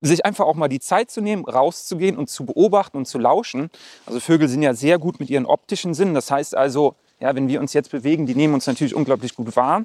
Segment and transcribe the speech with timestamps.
[0.00, 3.70] sich einfach auch mal die Zeit zu nehmen, rauszugehen und zu beobachten und zu lauschen.
[4.04, 6.14] Also Vögel sind ja sehr gut mit ihren optischen Sinnen.
[6.14, 9.56] Das heißt also, ja, wenn wir uns jetzt bewegen, die nehmen uns natürlich unglaublich gut
[9.56, 9.84] wahr.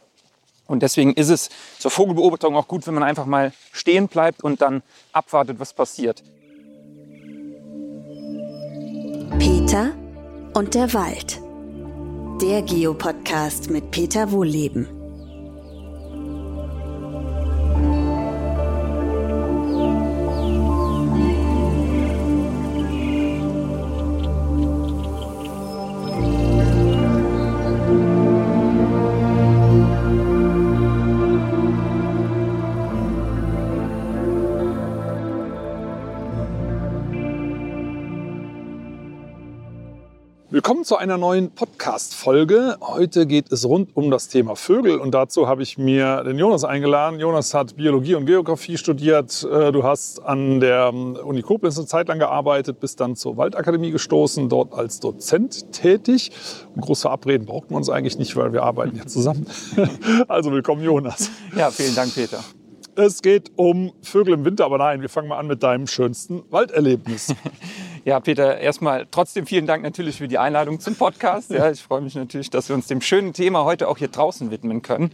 [0.67, 4.61] Und deswegen ist es zur Vogelbeobachtung auch gut, wenn man einfach mal stehen bleibt und
[4.61, 6.23] dann abwartet, was passiert.
[9.37, 9.91] Peter
[10.53, 11.41] und der Wald.
[12.41, 15.00] Der Geopodcast mit Peter Wohlleben.
[40.81, 42.77] Willkommen zu einer neuen Podcast-Folge.
[42.81, 46.63] Heute geht es rund um das Thema Vögel und dazu habe ich mir den Jonas
[46.63, 47.19] eingeladen.
[47.19, 49.43] Jonas hat Biologie und Geografie studiert.
[49.43, 53.37] Äh, du hast an der ähm, Uni Koblenz eine Zeit lang gearbeitet, bist dann zur
[53.37, 56.31] Waldakademie gestoßen, dort als Dozent tätig.
[56.73, 59.45] Und groß verabreden braucht man uns eigentlich nicht, weil wir arbeiten ja zusammen.
[60.27, 61.29] Also willkommen, Jonas.
[61.55, 62.43] Ja, vielen Dank, Peter.
[62.95, 66.41] Es geht um Vögel im Winter, aber nein, wir fangen mal an mit deinem schönsten
[66.49, 67.35] Walderlebnis.
[68.03, 71.51] Ja, Peter, erstmal trotzdem vielen Dank natürlich für die Einladung zum Podcast.
[71.51, 74.49] Ja, ich freue mich natürlich, dass wir uns dem schönen Thema heute auch hier draußen
[74.49, 75.11] widmen können.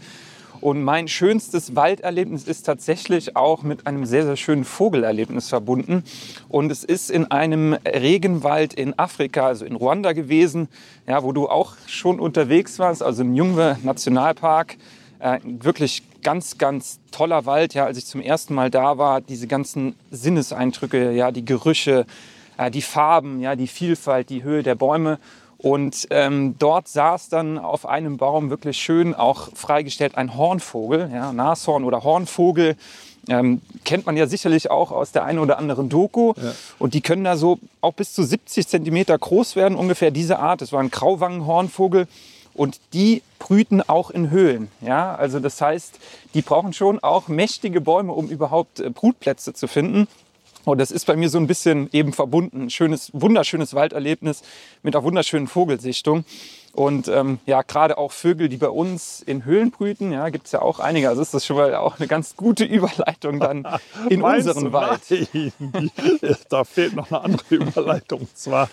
[0.62, 6.06] Und mein schönstes Walderlebnis ist tatsächlich auch mit einem sehr, sehr schönen Vogelerlebnis verbunden.
[6.48, 10.70] Und es ist in einem Regenwald in Afrika, also in Ruanda gewesen,
[11.08, 14.78] ja, wo du auch schon unterwegs warst, also im Jungwe Nationalpark.
[15.20, 17.74] Äh, wirklich ganz, ganz toller Wald.
[17.74, 22.06] Ja, als ich zum ersten Mal da war, diese ganzen Sinneseindrücke, ja, die Gerüche,
[22.72, 25.20] die Farben, ja, die Vielfalt, die Höhe der Bäume.
[25.58, 31.34] Und ähm, dort saß dann auf einem Baum wirklich schön auch freigestellt ein Hornvogel, ja,
[31.34, 32.76] Nashorn oder Hornvogel.
[33.30, 36.34] Ähm, kennt man ja sicherlich auch aus der einen oder anderen Doku.
[36.38, 36.54] Ja.
[36.80, 40.62] Und die können da so auch bis zu 70 Zentimeter groß werden, ungefähr diese Art.
[40.62, 42.08] Das war ein Grauwangenhornvogel.
[42.54, 44.70] Und die brüten auch in Höhlen.
[44.82, 45.16] Ja?
[45.16, 46.00] Also das heißt,
[46.34, 50.08] die brauchen schon auch mächtige Bäume, um überhaupt äh, Brutplätze zu finden.
[50.68, 52.70] Und das ist bei mir so ein bisschen eben verbunden.
[52.70, 54.44] Schönes, wunderschönes Walderlebnis
[54.84, 56.26] mit einer wunderschönen Vogelsichtung.
[56.74, 60.52] Und ähm, ja, gerade auch Vögel, die bei uns in Höhlen brüten, ja, gibt es
[60.52, 61.08] ja auch einige.
[61.08, 63.66] Also ist das schon mal auch eine ganz gute Überleitung dann
[64.10, 65.00] in unseren Wald.
[65.58, 65.90] Nein,
[66.50, 68.20] da fehlt noch eine andere Überleitung.
[68.20, 68.70] Und zwar,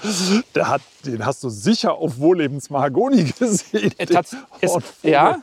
[0.57, 3.93] der hat, den hast du sicher auf Wohllebens Mahagoni gesehen.
[3.99, 5.39] Äh, tats es, ja,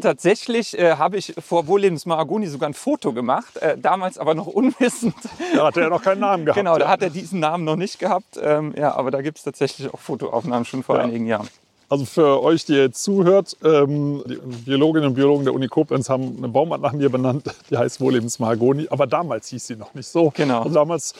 [0.00, 4.46] tatsächlich äh, habe ich vor Wohllebens Mahagoni sogar ein Foto gemacht, äh, damals aber noch
[4.46, 5.14] unwissend.
[5.54, 6.58] Da hat er noch keinen Namen gehabt.
[6.58, 8.38] Genau, da hat er diesen Namen noch nicht gehabt.
[8.40, 11.02] Ähm, ja, aber da gibt es tatsächlich auch Fotoaufnahmen schon vor ja.
[11.02, 11.48] einigen Jahren.
[11.90, 16.36] Also für euch, die jetzt zuhört, ähm, die Biologinnen und Biologen der Uni Koblenz haben
[16.38, 18.86] eine Baumart nach mir benannt, die heißt Wohllebensmahagoni.
[18.90, 20.32] Aber damals hieß sie noch nicht so.
[20.36, 20.64] Genau.
[20.64, 21.14] Und damals,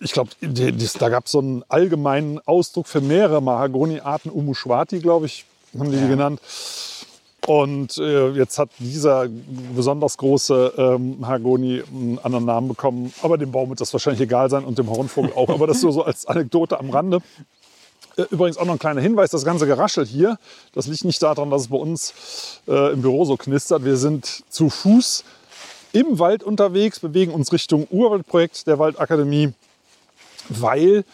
[0.00, 4.30] ich glaube, da gab es so einen allgemeinen Ausdruck für mehrere Mahagoni-Arten.
[4.30, 5.46] Umushwati, glaube ich,
[5.78, 6.02] haben die ja.
[6.02, 6.40] die genannt.
[7.46, 9.28] Und äh, jetzt hat dieser
[9.74, 13.14] besonders große ähm, Mahagoni einen anderen Namen bekommen.
[13.22, 15.48] Aber dem Baum wird das wahrscheinlich egal sein und dem Hornvogel auch.
[15.48, 17.22] Aber das so, so als Anekdote am Rande.
[18.16, 20.38] Äh, übrigens auch noch ein kleiner Hinweis, das ganze Geraschel hier,
[20.72, 23.84] das liegt nicht daran, dass es bei uns äh, im Büro so knistert.
[23.84, 25.24] Wir sind zu Fuß
[25.92, 29.52] im Wald unterwegs, bewegen uns Richtung Urwaldprojekt der Waldakademie,
[30.48, 31.04] weil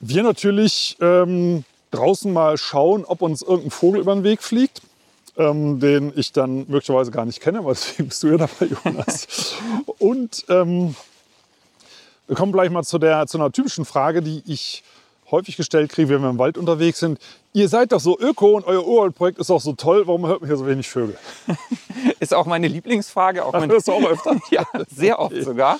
[0.00, 4.82] wir natürlich ähm, draußen mal schauen, ob uns irgendein Vogel über den Weg fliegt.
[5.36, 9.54] Ähm, den ich dann möglicherweise gar nicht kenne, weil deswegen bist du ja dabei, Jonas.
[9.98, 10.96] Und ähm,
[12.26, 14.82] wir kommen gleich mal zu, der, zu einer typischen Frage, die ich
[15.30, 17.18] häufig gestellt kriege, wenn wir im Wald unterwegs sind.
[17.52, 20.06] Ihr seid doch so öko und euer Urwaldprojekt ist doch so toll.
[20.06, 21.16] Warum hört man hier so wenig Vögel?
[22.20, 23.44] ist auch meine Lieblingsfrage.
[23.44, 24.36] Auch meine, das auch öfter?
[24.50, 25.78] ja, sehr oft sogar.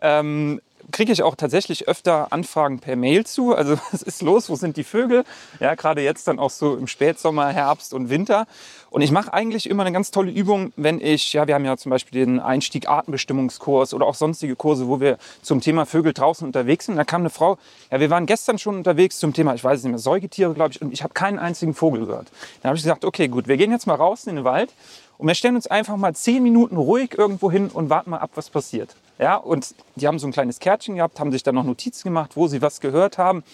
[0.00, 0.60] Ähm,
[0.92, 3.54] kriege ich auch tatsächlich öfter Anfragen per Mail zu.
[3.54, 4.48] Also was ist los?
[4.48, 5.24] Wo sind die Vögel?
[5.60, 8.46] Ja, gerade jetzt dann auch so im Spätsommer, Herbst und Winter.
[8.90, 11.76] Und ich mache eigentlich immer eine ganz tolle Übung, wenn ich, ja, wir haben ja
[11.76, 16.46] zum Beispiel den Einstieg Artenbestimmungskurs oder auch sonstige Kurse, wo wir zum Thema Vögel draußen
[16.46, 16.96] unterwegs sind.
[16.96, 17.58] Da kam eine Frau,
[17.90, 20.80] ja, wir waren gestern schon unterwegs zum Thema, ich weiß nicht mehr, Säugetiere, glaube ich,
[20.80, 22.28] und ich habe keinen einzigen Vogel gehört.
[22.62, 24.72] Dann habe ich gesagt, okay, gut, wir gehen jetzt mal raus in den Wald
[25.18, 28.30] und wir stellen uns einfach mal zehn Minuten ruhig irgendwo hin und warten mal ab,
[28.34, 28.94] was passiert.
[29.18, 32.32] Ja, und die haben so ein kleines Kärtchen gehabt, haben sich dann noch Notizen gemacht,
[32.36, 33.44] wo sie was gehört haben.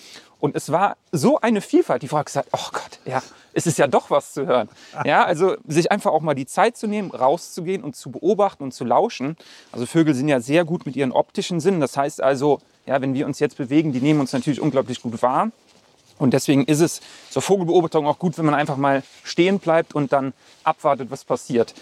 [0.40, 2.02] Und es war so eine Vielfalt.
[2.02, 3.22] Die Frau hat gesagt, oh Gott, ja,
[3.52, 4.68] es ist ja doch was zu hören.
[5.04, 8.72] Ja, also sich einfach auch mal die Zeit zu nehmen, rauszugehen und zu beobachten und
[8.72, 9.36] zu lauschen.
[9.70, 11.80] Also Vögel sind ja sehr gut mit ihren optischen Sinnen.
[11.80, 15.22] Das heißt also, ja, wenn wir uns jetzt bewegen, die nehmen uns natürlich unglaublich gut
[15.22, 15.52] wahr.
[16.18, 17.00] Und deswegen ist es
[17.30, 20.32] zur Vogelbeobachtung auch gut, wenn man einfach mal stehen bleibt und dann
[20.64, 21.74] abwartet, was passiert.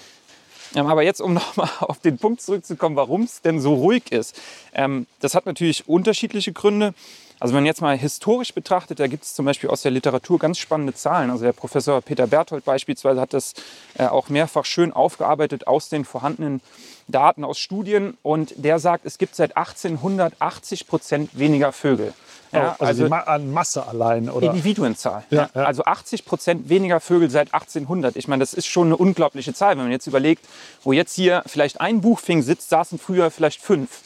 [0.75, 4.41] Ähm, aber jetzt, um nochmal auf den Punkt zurückzukommen, warum es denn so ruhig ist.
[4.75, 6.95] Ähm, das hat natürlich unterschiedliche Gründe.
[7.41, 10.39] Also wenn man jetzt mal historisch betrachtet, da gibt es zum Beispiel aus der Literatur
[10.39, 11.31] ganz spannende Zahlen.
[11.31, 13.55] Also der Professor Peter Berthold beispielsweise hat das
[13.97, 16.61] äh, auch mehrfach schön aufgearbeitet aus den vorhandenen
[17.09, 18.19] Daten aus Studien.
[18.23, 22.13] Und der sagt, es gibt seit 1880 Prozent weniger Vögel.
[22.53, 24.49] Ja, also, also Ma an Masse allein, oder?
[24.49, 25.25] Individuenzahl.
[25.31, 25.65] Ja, ja.
[25.65, 28.17] Also 80 Prozent weniger Vögel seit 1800.
[28.17, 29.77] Ich meine, das ist schon eine unglaubliche Zahl.
[29.77, 30.45] Wenn man jetzt überlegt,
[30.83, 34.01] wo jetzt hier vielleicht ein Buchfing sitzt, saßen früher vielleicht fünf.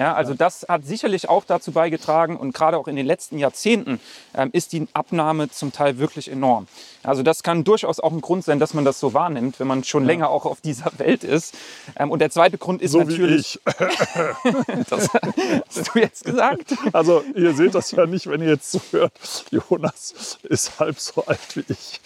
[0.00, 4.00] Ja, also das hat sicherlich auch dazu beigetragen und gerade auch in den letzten Jahrzehnten
[4.34, 6.68] ähm, ist die Abnahme zum Teil wirklich enorm.
[7.02, 9.84] Also das kann durchaus auch ein Grund sein, dass man das so wahrnimmt, wenn man
[9.84, 10.06] schon ja.
[10.06, 11.54] länger auch auf dieser Welt ist.
[11.98, 13.60] Ähm, und der zweite Grund ist so natürlich.
[13.62, 14.86] Wie ich.
[14.88, 15.10] das
[15.68, 16.74] hast du jetzt gesagt.
[16.94, 19.12] Also ihr seht das ja nicht, wenn ihr jetzt zuhört.
[19.50, 22.00] Jonas ist halb so alt wie ich.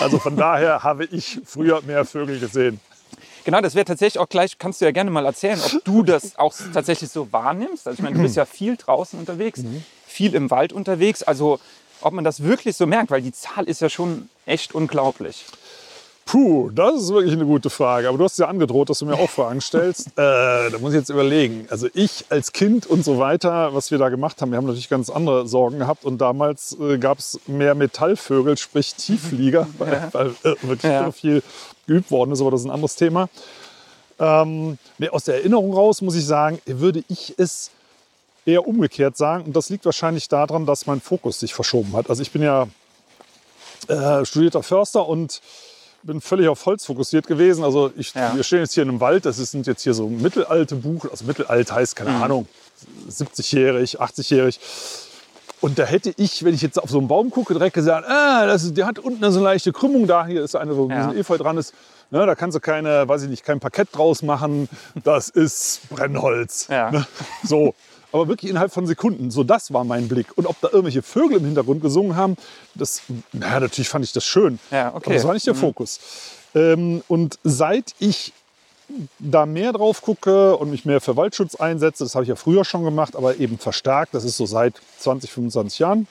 [0.00, 2.78] Also von daher habe ich früher mehr Vögel gesehen.
[3.44, 6.36] Genau, das wäre tatsächlich auch gleich, kannst du ja gerne mal erzählen, ob du das
[6.36, 7.86] auch tatsächlich so wahrnimmst.
[7.86, 9.84] Also ich meine, du bist ja viel draußen unterwegs, mhm.
[10.06, 11.22] viel im Wald unterwegs.
[11.22, 11.58] Also
[12.00, 15.44] ob man das wirklich so merkt, weil die Zahl ist ja schon echt unglaublich.
[16.30, 18.08] Puh, das ist wirklich eine gute Frage.
[18.08, 20.06] Aber du hast ja angedroht, dass du mir auch Fragen stellst.
[20.16, 21.66] äh, da muss ich jetzt überlegen.
[21.70, 24.88] Also ich als Kind und so weiter, was wir da gemacht haben, wir haben natürlich
[24.88, 26.04] ganz andere Sorgen gehabt.
[26.04, 31.10] Und damals äh, gab es mehr Metallvögel, sprich Tiefflieger, weil, weil äh, wirklich ja.
[31.10, 31.42] viel
[31.88, 32.40] geübt worden ist.
[32.40, 33.28] Aber das ist ein anderes Thema.
[34.20, 37.72] Ähm, nee, aus der Erinnerung raus muss ich sagen, würde ich es
[38.46, 39.46] eher umgekehrt sagen.
[39.46, 42.08] Und das liegt wahrscheinlich daran, dass mein Fokus sich verschoben hat.
[42.08, 42.68] Also ich bin ja
[43.88, 45.40] äh, studierter Förster und
[46.02, 47.64] bin völlig auf Holz fokussiert gewesen.
[47.64, 48.34] Also ich, ja.
[48.34, 51.24] wir stehen jetzt hier in einem Wald, das sind jetzt hier so mittelalte Buch, also
[51.24, 52.22] mittelalt heißt, keine mhm.
[52.22, 52.48] Ahnung,
[53.08, 54.60] 70-jährig, 80-jährig.
[55.60, 58.46] Und da hätte ich, wenn ich jetzt auf so einen Baum gucke, direkt gesagt, ah,
[58.46, 61.08] das ist, der hat unten so eine leichte Krümmung da, hier ist eine, wo ja.
[61.08, 61.74] ein Efeu dran ist.
[62.10, 64.68] Ne, da kannst du keine, weiß ich nicht, kein Parkett draus machen.
[65.04, 66.66] Das ist Brennholz.
[66.68, 66.90] Ja.
[66.90, 67.06] Ne?
[67.44, 67.74] So
[68.12, 69.30] aber wirklich innerhalb von Sekunden.
[69.30, 70.26] So, das war mein Blick.
[70.36, 72.36] Und ob da irgendwelche Vögel im Hintergrund gesungen haben,
[72.74, 73.02] das,
[73.32, 74.58] naja, natürlich fand ich das schön.
[74.70, 75.06] Ja, okay.
[75.06, 75.58] Aber das war nicht der mhm.
[75.58, 76.00] Fokus.
[76.54, 78.32] Ähm, und seit ich
[79.18, 82.64] da mehr drauf gucke und mich mehr für Waldschutz einsetze, das habe ich ja früher
[82.64, 86.08] schon gemacht, aber eben verstärkt, das ist so seit 20, 25 Jahren.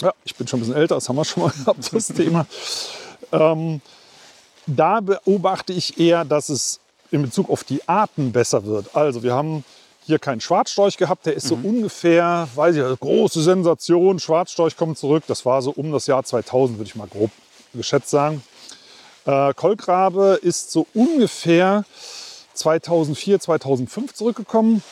[0.00, 2.46] Ja, ich bin schon ein bisschen älter, das haben wir schon mal gehabt, das Thema.
[3.32, 3.82] Ähm,
[4.66, 6.80] da beobachte ich eher, dass es
[7.10, 8.94] in Bezug auf die Arten besser wird.
[8.94, 9.64] Also wir haben
[10.10, 11.26] hier keinen Schwarzstorch gehabt.
[11.26, 11.64] Der ist so mhm.
[11.64, 14.18] ungefähr, weiß ich, große Sensation.
[14.18, 15.24] Schwarzstorch kommt zurück.
[15.26, 17.30] Das war so um das Jahr 2000, würde ich mal grob
[17.72, 18.42] geschätzt sagen.
[19.26, 21.84] Äh, Kolkrabe ist so ungefähr
[22.54, 24.82] 2004, 2005 zurückgekommen.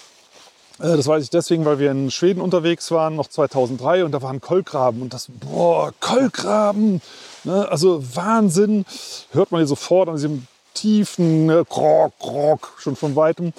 [0.79, 4.23] Äh, das weiß ich deswegen, weil wir in Schweden unterwegs waren, noch 2003, und da
[4.23, 5.03] waren Kolkraben.
[5.03, 7.00] Und das, boah, Kolkraben,
[7.44, 8.85] ne, also Wahnsinn.
[9.32, 13.53] Hört man hier sofort an diesem tiefen ne, Krok, Krok, schon von weitem.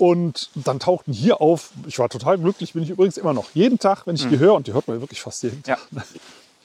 [0.00, 3.50] Und dann tauchten hier auf, ich war total glücklich, bin ich übrigens immer noch.
[3.52, 4.30] Jeden Tag, wenn ich mhm.
[4.30, 6.02] die höre, und die hört man wirklich fast jeden Tag, ja.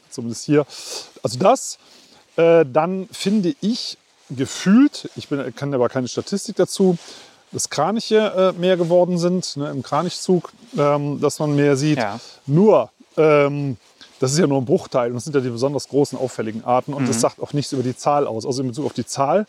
[0.10, 0.66] zumindest hier.
[1.22, 1.78] Also das,
[2.38, 3.98] äh, dann finde ich
[4.30, 6.98] gefühlt, ich bin, kann aber keine Statistik dazu,
[7.52, 11.98] dass Kraniche äh, mehr geworden sind ne, im Kranichzug, ähm, dass man mehr sieht.
[11.98, 12.22] Ja.
[12.46, 13.76] Nur, ähm,
[14.22, 16.94] das ist ja nur ein Bruchteil und das sind ja die besonders großen, auffälligen Arten
[16.94, 17.08] und mhm.
[17.08, 18.46] das sagt auch nichts über die Zahl aus.
[18.46, 19.46] Also in Bezug auf die Zahl,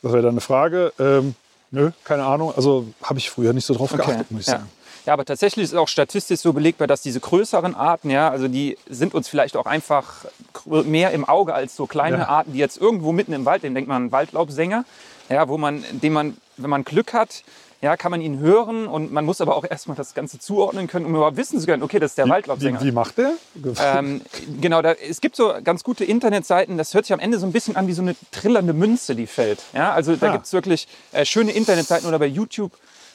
[0.00, 1.34] das wäre dann eine Frage, ähm,
[1.72, 2.52] Nö, keine Ahnung.
[2.54, 4.26] Also habe ich früher nicht so drauf geachtet, okay.
[4.30, 4.58] muss ich ja.
[4.58, 4.70] sagen.
[5.06, 8.78] Ja, aber tatsächlich ist auch statistisch so belegbar, dass diese größeren Arten, ja, also die
[8.88, 10.26] sind uns vielleicht auch einfach
[10.64, 12.28] mehr im Auge als so kleine ja.
[12.28, 14.84] Arten, die jetzt irgendwo mitten im Wald, den denkt man Waldlaubsänger,
[15.28, 17.42] ja, wo man, den man, wenn man Glück hat,
[17.82, 21.04] ja, kann man ihn hören und man muss aber auch erstmal das Ganze zuordnen können,
[21.04, 22.80] um überhaupt wissen zu können, okay, das ist der wie, Waldlaubsänger.
[22.80, 23.32] Wie, wie macht der?
[23.80, 24.20] Ähm,
[24.60, 27.50] genau, da, es gibt so ganz gute Internetseiten, das hört sich am Ende so ein
[27.50, 29.64] bisschen an wie so eine trillernde Münze, die fällt.
[29.72, 30.32] Ja, also da ja.
[30.32, 32.72] gibt es wirklich äh, schöne Internetseiten oder bei YouTube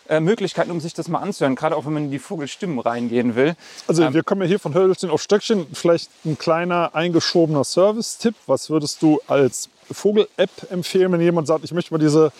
[0.09, 3.35] äh, Möglichkeiten, um sich das mal anzuhören, gerade auch wenn man in die Vogelstimmen reingehen
[3.35, 3.55] will.
[3.87, 5.65] Also ähm, wir kommen ja hier von Hölzchen auf Stöckchen.
[5.71, 8.35] Vielleicht ein kleiner eingeschobener Service-Tipp.
[8.47, 12.31] Was würdest du als Vogel-App empfehlen, wenn jemand sagt, ich möchte mal diese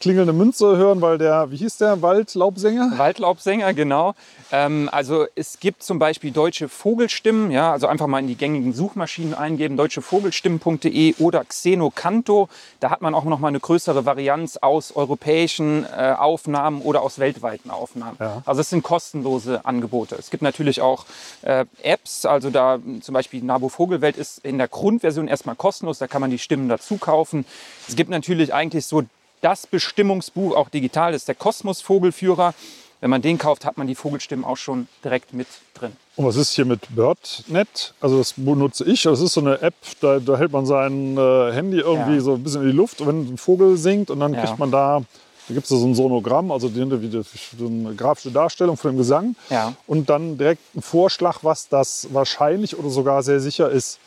[0.00, 2.92] klingelnde Münze hören, weil der, wie hieß der, Waldlaubsänger?
[2.96, 4.14] Waldlaubsänger, genau.
[4.52, 8.72] Ähm, also es gibt zum Beispiel deutsche Vogelstimmen, ja, also einfach mal in die gängigen
[8.72, 12.48] Suchmaschinen eingeben, deutschevogelstimmen.de oder Xenocanto.
[12.80, 17.18] Da hat man auch noch mal eine größere Varianz aus europäischen äh, Aufnahmen oder aus
[17.18, 18.16] weltweiten Aufnahmen.
[18.20, 18.42] Ja.
[18.44, 20.16] Also es sind kostenlose Angebote.
[20.16, 21.06] Es gibt natürlich auch
[21.42, 26.06] äh, Apps, also da zum Beispiel Nabo Vogelwelt ist in der Grundversion erstmal kostenlos, da
[26.06, 27.46] kann man die Stimmen dazu kaufen.
[27.88, 29.02] Es gibt natürlich eigentlich so
[29.40, 32.54] das Bestimmungsbuch, auch digital, ist der Kosmos Vogelführer.
[33.00, 35.92] Wenn man den kauft, hat man die Vogelstimmen auch schon direkt mit drin.
[36.16, 37.92] Und was ist hier mit BirdNet?
[38.00, 39.02] Also das benutze ich.
[39.02, 42.20] Das ist so eine App, da, da hält man sein äh, Handy irgendwie Ja.
[42.22, 44.40] so ein bisschen in die Luft, wenn ein Vogel singt und dann Ja.
[44.46, 45.02] kriegt man da,
[45.46, 47.22] da gibt es so ein Sonogramm, also die, die,
[47.58, 49.74] so eine grafische Darstellung von dem Gesang Ja.
[49.86, 53.98] und dann direkt ein Vorschlag, was das wahrscheinlich oder sogar sehr sicher ist.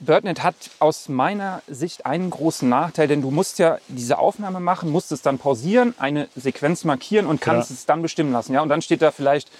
[0.00, 4.90] BirdNet hat aus meiner Sicht einen großen Nachteil, denn du musst ja diese Aufnahme machen,
[4.90, 7.74] musst es dann pausieren, eine Sequenz markieren und kannst Ja.
[7.74, 8.52] es dann bestimmen lassen.
[8.54, 8.62] Ja?
[8.62, 9.50] Und dann steht da vielleicht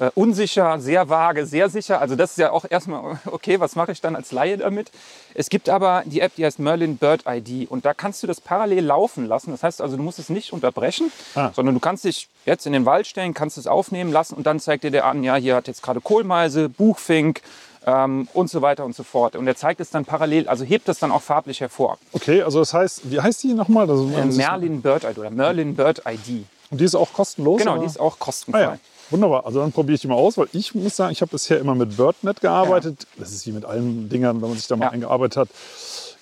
[0.00, 2.00] äh, unsicher, sehr vage, sehr sicher.
[2.00, 4.92] Also das ist ja auch erstmal, okay, was mache ich dann als Laie damit?
[5.34, 8.40] Es gibt aber die App, die heißt Merlin Bird ID und da kannst du das
[8.40, 9.50] parallel laufen lassen.
[9.50, 11.50] Das heißt also, du musst es nicht unterbrechen, Ah.
[11.52, 14.60] sondern du kannst dich jetzt in den Wald stellen, kannst es aufnehmen lassen und dann
[14.60, 17.42] zeigt dir der an, ja, hier hat jetzt gerade Kohlmeise, Buchfink,
[17.88, 19.34] ähm, und so weiter und so fort.
[19.36, 21.96] Und er zeigt es dann parallel, also hebt es dann auch farblich hervor.
[22.12, 23.88] Okay, also das heißt, wie heißt die nochmal?
[23.88, 26.44] Also, Äh, Merlin Bird ID oder Merlin Bird ID.
[26.70, 27.58] Und die ist auch kostenlos?
[27.60, 27.80] Genau, oder?
[27.80, 28.60] die ist auch Ah, kostenfrei.
[28.62, 28.78] ja.
[29.10, 31.58] Wunderbar, also dann probiere ich die mal aus, weil ich muss sagen, ich habe bisher
[31.58, 33.06] immer mit BirdNet gearbeitet.
[33.16, 34.90] Das ist wie mit allen Dingern, wenn man sich da mal Ja.
[34.90, 35.48] eingearbeitet hat,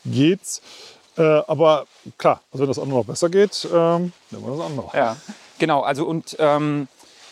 [0.04, 0.62] geht's.
[1.18, 1.87] Äh, aber
[2.18, 4.90] klar, also wenn das andere noch besser geht, ähm, nehmen wir das andere.
[4.96, 5.16] Ja,
[5.58, 5.80] genau.
[5.80, 6.87] Also und ähm,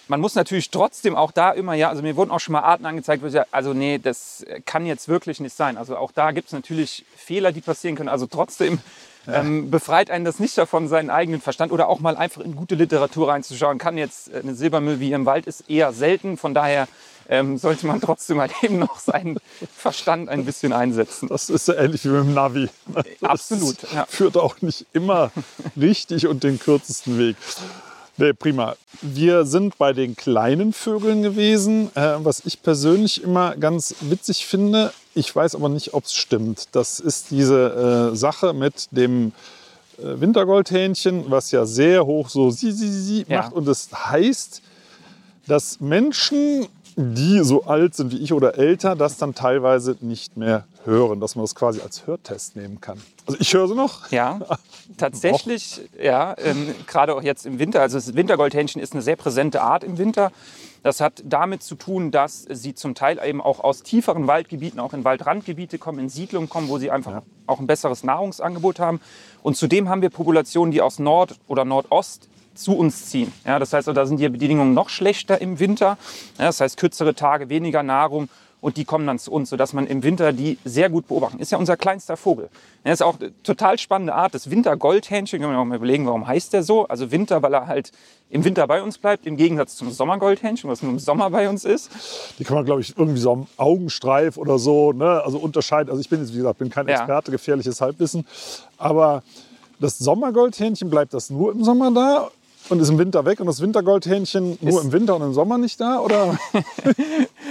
[0.09, 2.87] man muss natürlich trotzdem auch da immer, ja, also mir wurden auch schon mal Arten
[2.87, 5.77] angezeigt, wo ich sage, also nee, das kann jetzt wirklich nicht sein.
[5.79, 8.09] Also auch da gibt es natürlich Fehler, die passieren können.
[8.09, 8.81] Also trotzdem
[9.27, 12.75] ähm, befreit einen das nicht davon, seinen eigenen Verstand oder auch mal einfach in gute
[12.75, 13.79] Literatur reinzuschauen.
[13.79, 16.37] Kann jetzt äh, eine Silbermüll wie im Wald ist eher selten.
[16.37, 16.89] Von daher
[17.29, 19.39] ähm, sollte man trotzdem halt eben noch seinen
[19.75, 21.29] Verstand ein bisschen einsetzen.
[21.29, 22.69] Das ist ja ähnlich wie mit dem Navi.
[23.21, 24.07] Das Absolut, ja.
[24.09, 25.31] Führt auch nicht immer
[25.77, 27.37] richtig und den kürzesten Weg.
[28.17, 28.77] Nee, prima.
[29.03, 34.93] Wir sind bei den kleinen Vögeln gewesen, äh, was ich persönlich immer ganz witzig finde.
[35.15, 36.69] Ich weiß aber nicht, ob es stimmt.
[36.73, 39.33] Das ist diese äh, Sache mit dem
[39.99, 43.43] äh, Wintergoldhähnchen, was ja sehr hoch so sie, sie, sie Ja.
[43.43, 43.53] macht.
[43.53, 44.63] Und es heißt,
[45.49, 46.67] dass Menschen,
[46.97, 51.37] die so alt sind wie ich oder älter, das dann teilweise nicht mehr hören, dass
[51.37, 53.01] man das quasi als Hörtest nehmen kann.
[53.27, 54.11] Also ich höre sie noch.
[54.11, 54.41] Ja,
[54.97, 57.81] tatsächlich, ja, ähm, gerade auch jetzt im Winter.
[57.81, 60.31] Also das Wintergoldhähnchen ist eine sehr präsente Art im Winter.
[60.83, 64.93] Das hat damit zu tun, dass sie zum Teil eben auch aus tieferen Waldgebieten, auch
[64.93, 69.01] in Waldrandgebiete kommen, in Siedlungen kommen, wo sie einfach auch ein besseres Nahrungsangebot haben.
[69.43, 73.33] Und zudem haben wir Populationen, die aus Nord- oder Nordost zu uns ziehen.
[73.45, 75.99] Ja, das heißt, da sind die Bedingungen noch schlechter im Winter.
[76.39, 78.29] Ja, das heißt, kürzere Tage, weniger Nahrung
[78.65, 81.39] und die kommen dann zu uns, sodass man im Winter die sehr gut beobachten.
[81.39, 82.49] Ist ja unser kleinster Vogel.
[82.83, 84.35] Ja, ist auch eine total spannende Art.
[84.35, 86.89] Das Wintergoldhähnchen, können wir auch mal überlegen, warum heißt der so?
[86.89, 87.93] Also Winter, weil er halt
[88.31, 91.67] im Winter bei uns bleibt, im Gegensatz zum Sommergoldhähnchen, was nur im Sommer bei uns
[91.67, 91.91] ist.
[92.39, 95.21] Die kann man, glaube ich, irgendwie so am Augenstreif oder so, ne?
[95.23, 95.91] also unterscheiden.
[95.91, 96.89] Also ich bin jetzt, wie gesagt, bin kein.
[96.89, 98.27] Experte, gefährliches Halbwissen.
[98.79, 99.23] Aber
[99.79, 102.31] das Sommergoldhähnchen, bleibt das nur im Sommer da
[102.69, 103.41] und ist im Winter weg?
[103.41, 106.01] Und das Wintergoldhähnchen nur im Winter und im Sommer nicht da?
[106.01, 106.39] Oder?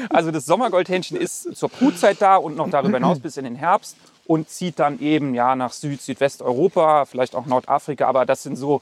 [0.10, 3.96] Also das Sommergoldhähnchen ist zur Brutzeit da und noch darüber hinaus bis in den Herbst
[4.26, 8.82] und zieht dann eben ja nach Süd-, Südwesteuropa, vielleicht auch Nordafrika, aber das sind so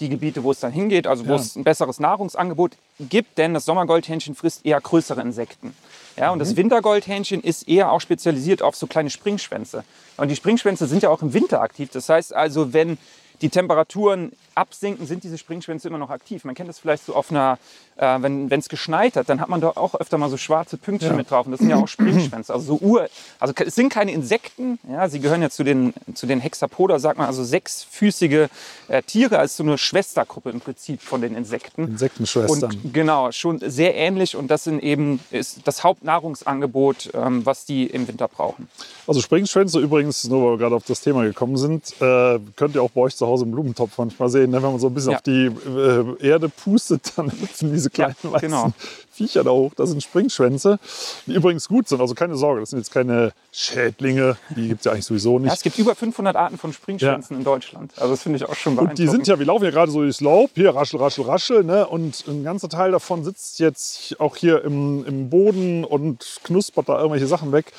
[0.00, 1.36] die Gebiete, wo es dann hingeht, also wo Ja.
[1.36, 5.74] es ein besseres Nahrungsangebot gibt, denn das Sommergoldhähnchen frisst eher größere Insekten.
[6.16, 9.84] Ja, und das Wintergoldhähnchen ist eher auch spezialisiert auf so kleine Springschwänze.
[10.16, 11.90] Und die Springschwänze sind ja auch im Winter aktiv.
[11.92, 12.96] Das heißt also, wenn
[13.42, 16.44] die Temperaturen absinken, sind diese Springschwänze immer noch aktiv.
[16.44, 17.58] Man kennt das vielleicht so auf einer,
[17.96, 21.12] äh, wenn es geschneit hat, dann hat man da auch öfter mal so schwarze Pünktchen
[21.12, 21.16] Ja.
[21.16, 21.46] mit drauf.
[21.46, 22.52] Und das sind ja auch Springschwänze.
[22.52, 24.78] Also so Ur, also es sind keine Insekten.
[24.90, 28.48] Ja, sie gehören ja zu den, zu den Hexapoda, sagt man, also sechsfüßige
[28.88, 31.84] äh, Tiere als so eine Schwestergruppe im Prinzip von den Insekten.
[31.84, 32.70] Insektenschwestern.
[32.84, 34.36] Und genau, schon sehr ähnlich.
[34.36, 38.68] Und das sind eben ist das Hauptnahrungsangebot, ähm, was die im Winter brauchen.
[39.06, 42.82] Also Springschwänze übrigens, nur weil wir gerade auf das Thema gekommen sind, äh, könnt ihr
[42.82, 44.50] auch bei euch zu Hause im Blumentopf manchmal sehen.
[44.50, 44.62] Ne?
[44.62, 45.16] Wenn man so ein bisschen Ja.
[45.18, 48.72] auf die äh, Erde pustet, dann hüpfen diese kleinen Ja, weißen genau.
[49.12, 49.72] Viecher da hoch.
[49.76, 50.78] Das sind Springschwänze,
[51.26, 52.00] die übrigens gut sind.
[52.00, 54.36] Also keine Sorge, das sind jetzt keine Schädlinge.
[54.56, 55.62] Die gibt es ja eigentlich sowieso Ja, es nicht.
[55.64, 57.92] gibt über 500 Arten von Springschwänzen in Deutschland.
[57.96, 58.98] Also das finde ich auch schon Und beeindruckend.
[58.98, 61.86] die sind ja, wir laufen ja gerade so durchs Laub, hier raschel, raschel, raschel, ne?
[61.86, 66.96] und ein ganzer Teil davon sitzt jetzt auch hier im, im Boden und knuspert da
[66.98, 67.72] irgendwelche Sachen weg.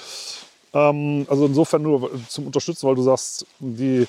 [0.74, 4.08] Ähm, also insofern nur zum Unterstützen, weil du sagst, die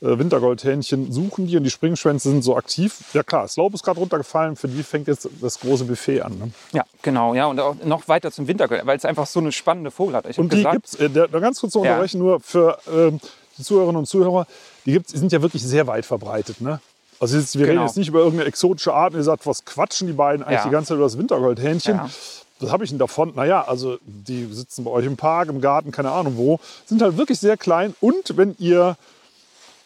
[0.00, 2.98] Wintergoldhähnchen suchen die und die Springschwänze sind so aktiv.
[3.14, 6.38] Ja klar, das Laub ist gerade runtergefallen, für die fängt jetzt das große Buffet an.
[6.38, 6.50] Ne?
[6.72, 7.34] Ja, genau.
[7.34, 10.26] Ja, und auch noch weiter zum Wintergold, weil es einfach so eine spannende Vogel hat.
[10.26, 11.08] Ich hab Und die gesagt, gibt's, äh,
[11.40, 11.92] ganz kurz zu Ja.
[11.92, 13.18] unterbrechen, nur für ähm,
[13.58, 14.46] die Zuhörerinnen und Zuhörer,
[14.86, 16.60] die, gibt's, die sind ja wirklich sehr weit verbreitet.
[16.60, 16.80] Ne?
[17.18, 17.80] Also jetzt, wir Genau.
[17.80, 20.58] reden jetzt nicht über irgendeine exotische Art und ihr sagt, was quatschen die beiden eigentlich
[20.60, 20.64] Ja.
[20.64, 21.96] die ganze Zeit über das Wintergoldhähnchen.
[21.96, 22.08] Ja.
[22.60, 23.32] Was habe ich denn davon?
[23.34, 27.16] Naja, also die sitzen bei euch im Park, im Garten, keine Ahnung wo, sind halt
[27.16, 27.94] wirklich sehr klein.
[28.00, 28.96] Und wenn ihr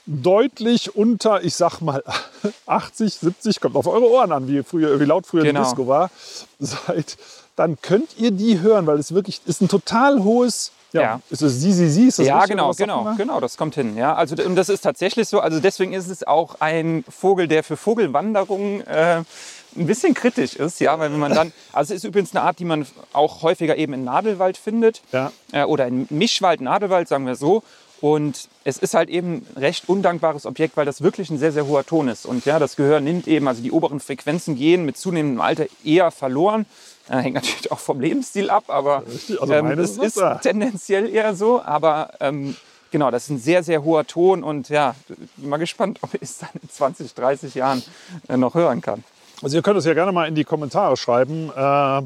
[0.06, 2.02] deutlich unter, ich sag mal
[2.66, 5.60] 80, 70, kommt auf eure Ohren an, wie, früher, wie laut früher Genau.
[5.60, 6.10] die Disco war,
[6.58, 7.16] seid,
[7.56, 11.20] dann könnt ihr die hören, weil es wirklich ist ein total hohes, ja, Ja.
[11.30, 13.96] ist es sie, sie, sie, ist das Ja, richtig, genau, genau, genau, das kommt hin.
[13.96, 15.40] Ja, also und das ist tatsächlich so.
[15.40, 19.22] Also deswegen ist es auch ein Vogel, der für Vogelwanderungen äh,
[19.74, 22.58] ein bisschen kritisch ist, ja, weil wenn man dann, also es ist übrigens eine Art,
[22.58, 25.32] die man auch häufiger eben in Nadelwald findet Ja.
[25.52, 27.62] äh, oder in Mischwald, Nadelwald, sagen wir so.
[28.02, 31.66] Und es ist halt eben ein recht undankbares Objekt, weil das wirklich ein sehr, sehr
[31.66, 32.26] hoher Ton ist.
[32.26, 36.10] Und ja, das Gehör nimmt eben, also die oberen Frequenzen gehen mit zunehmendem Alter eher
[36.10, 36.66] verloren.
[37.08, 39.04] Äh, hängt natürlich auch vom Lebensstil ab, aber
[39.40, 40.36] also ähm, es ist da.
[40.36, 41.60] tendenziell eher so.
[41.62, 42.56] Aber ähm,
[42.90, 44.44] genau, das ist ein sehr, sehr hoher Ton.
[44.44, 47.82] Und ja, bin mal gespannt, ob ich es dann in 20, 30 Jahren
[48.28, 49.02] äh, noch hören kann.
[49.42, 52.02] Also ihr könnt es ja gerne mal in die Kommentare schreiben, äh,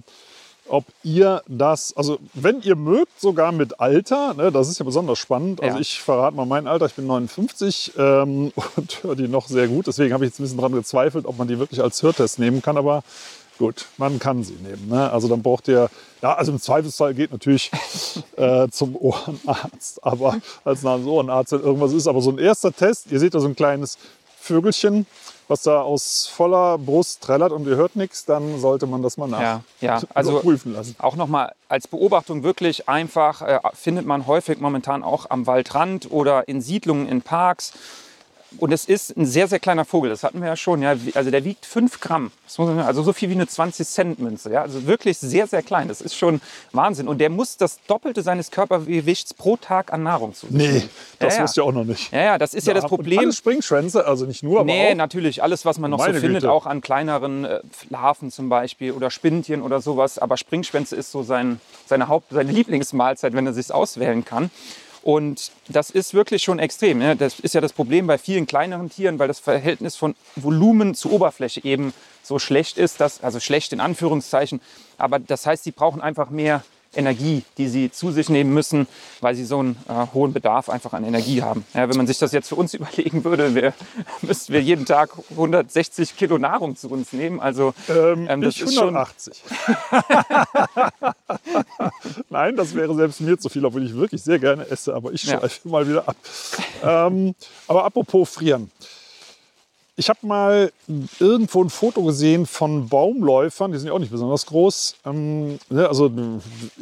[0.68, 5.18] ob ihr das, also wenn ihr mögt, sogar mit Alter, ne, das ist ja besonders
[5.18, 5.62] spannend.
[5.62, 5.80] Also Ja.
[5.80, 9.86] ich verrate mal mein Alter, ich bin 59 ähm, und höre die noch sehr gut.
[9.86, 12.62] Deswegen habe ich jetzt ein bisschen daran gezweifelt, ob man die wirklich als Hörtest nehmen
[12.62, 13.02] kann, aber
[13.58, 14.88] gut, man kann sie nehmen.
[14.88, 15.10] Ne?
[15.10, 15.88] Also dann braucht ihr,
[16.20, 17.70] ja, also im Zweifelsfall geht natürlich
[18.36, 22.06] äh, zum Ohrenarzt, aber als Nasen-Ohrenarzt, wenn irgendwas ist.
[22.06, 23.98] Aber so ein erster Test, ihr seht da so ein kleines
[24.46, 25.06] Vögelchen,
[25.48, 29.28] was da aus voller Brust trällert und ihr hört nichts, dann sollte man das mal
[29.28, 30.94] nach Ja, ja, also prüfen lassen.
[30.98, 36.48] auch nochmal als Beobachtung wirklich einfach, äh, findet man häufig momentan auch am Waldrand oder
[36.48, 37.72] in Siedlungen, in Parks.
[38.58, 40.82] Und es ist ein sehr, sehr kleiner Vogel, das hatten wir ja schon.
[40.82, 40.94] Ja.
[41.14, 44.50] Also der wiegt 5 Gramm, das man, also so viel wie eine 20-Cent-Münze.
[44.52, 44.62] Ja.
[44.62, 46.40] Also wirklich sehr, sehr klein, das ist schon
[46.72, 47.08] Wahnsinn.
[47.08, 50.82] Und der muss das Doppelte seines Körpergewichts pro Tag an Nahrung zu sich Nee,
[51.18, 51.44] das ja, ja.
[51.44, 52.12] wusste ich auch noch nicht.
[52.12, 53.18] Ja, ja, das ist ja, das und Problem.
[53.18, 54.96] Alle Springschwänze, also nicht nur, aber Nee, auch.
[54.96, 56.52] natürlich alles, was man noch so Meine findet, Güte.
[56.52, 57.60] auch an kleineren äh,
[57.90, 60.18] Larven zum Beispiel oder Spindchen oder sowas.
[60.18, 64.50] Aber Springschwänze ist so sein, seine, Haupt-, seine Lieblingsmahlzeit, wenn er sich auswählen kann.
[65.06, 66.98] Und das ist wirklich schon extrem.
[66.98, 67.14] Ne?
[67.14, 71.12] Das ist ja das Problem bei vielen kleineren Tieren, weil das Verhältnis von Volumen zu
[71.12, 71.94] Oberfläche eben
[72.24, 74.60] so schlecht ist, dass, also schlecht in Anführungszeichen.
[74.98, 76.64] Aber das heißt, sie brauchen einfach mehr
[76.96, 78.86] Energie, die sie zu sich nehmen müssen,
[79.20, 81.64] weil sie so einen äh, hohen Bedarf einfach an Energie haben.
[81.74, 83.74] Ja, wenn man sich das jetzt für uns überlegen würde, wir,
[84.22, 87.40] müssten wir jeden Tag 160 Kilo Nahrung zu uns nehmen.
[87.40, 89.42] Also Ähm, ähm, das ist schon 180.
[92.30, 95.24] Nein, das wäre selbst mir zu viel, obwohl ich wirklich sehr gerne esse, aber ich
[95.24, 95.38] Ja.
[95.38, 96.16] schweife mal wieder ab.
[96.82, 97.34] ähm,
[97.68, 98.70] aber apropos frieren.
[99.98, 100.72] Ich habe mal
[101.18, 104.96] irgendwo ein Foto gesehen von Baumläufern, die sind ja auch nicht besonders groß.
[105.06, 106.10] Ähm, ne, also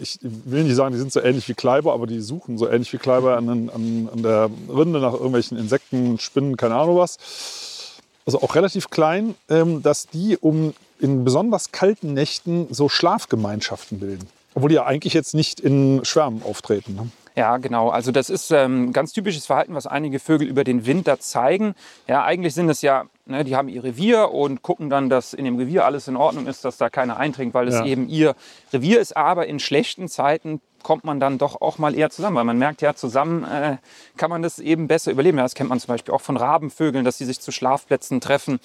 [0.00, 2.92] ich will nicht sagen, die sind so ähnlich wie Kleiber, aber die suchen so ähnlich
[2.92, 7.18] wie Kleiber an, an, an der Rinde nach irgendwelchen Insekten, Spinnen, keine Ahnung was
[8.27, 14.29] also auch relativ klein, ähm, dass die um in besonders kalten Nächten so Schlafgemeinschaften bilden.
[14.55, 16.94] Obwohl die ja eigentlich jetzt nicht in Schwärmen auftreten.
[16.94, 17.09] Ne?
[17.37, 17.88] Ja, genau.
[17.88, 21.75] Also das ist ähm, ganz typisches Verhalten, was einige Vögel über den Winter zeigen.
[22.07, 25.44] Ja, eigentlich sind es ja, ne, die haben ihr Revier und gucken dann, dass in
[25.44, 27.85] dem Revier alles in Ordnung ist, dass da keiner eindringt, weil es Ja.
[27.87, 28.37] eben ihr
[28.73, 29.16] Revier ist.
[29.16, 32.83] Aber in schlechten Zeiten kommt man dann doch auch mal eher zusammen, weil man merkt
[32.83, 33.79] ja, zusammen äh,
[34.16, 35.38] kann man das eben besser überleben.
[35.38, 38.61] Ja, das kennt man zum Beispiel auch von Rabenvögeln, dass sie sich zu Schlafplätzen treffen.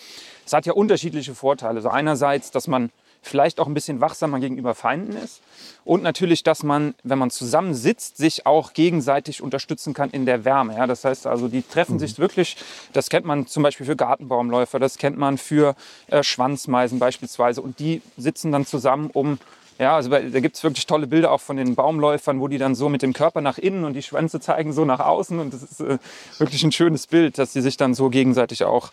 [0.45, 1.77] Es hat ja unterschiedliche Vorteile.
[1.77, 5.41] Also einerseits, dass man vielleicht auch ein bisschen wachsamer gegenüber Feinden ist.
[5.85, 10.45] Und natürlich, dass man, wenn man zusammen sitzt, sich auch gegenseitig unterstützen kann in der
[10.45, 10.75] Wärme.
[10.75, 12.57] Ja, das heißt also, die treffen sich wirklich,
[12.93, 15.75] das kennt man zum Beispiel für Gartenbaumläufer, das kennt man für
[16.07, 17.61] äh, Schwanzmeisen beispielsweise.
[17.61, 19.37] Und die sitzen dann zusammen, um,
[19.77, 22.75] ja, also da gibt es wirklich tolle Bilder auch von den Baumläufern, wo die dann
[22.75, 25.39] so mit dem Körper nach innen und die Schwänze zeigen so nach außen.
[25.39, 25.97] Und das ist äh,
[26.37, 28.91] wirklich ein schönes Bild, dass die sich dann so gegenseitig auch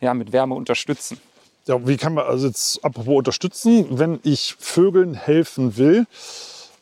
[0.00, 1.18] ja, mit Wärme unterstützen.
[1.66, 6.06] Ja, wie kann man also jetzt apropos unterstützen, wenn ich Vögeln helfen will?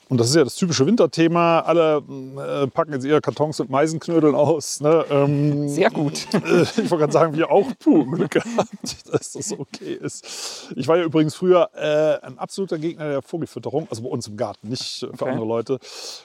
[0.08, 1.60] Und das ist ja das typische Winterthema.
[1.60, 2.02] Alle
[2.36, 4.80] äh, packen jetzt ihre Kartons mit Meisenknödeln aus.
[4.80, 5.04] Ne?
[5.10, 6.26] Ähm, Sehr gut.
[6.34, 8.68] Äh, ich wollte gerade sagen, wir auch puh, Glück gehabt,
[9.10, 10.68] dass das okay ist.
[10.76, 14.36] Ich war ja übrigens früher äh, ein absoluter Gegner der Vogelfütterung, also bei uns im
[14.36, 15.30] Garten, nicht für Okay.
[15.30, 15.78] andere Leute.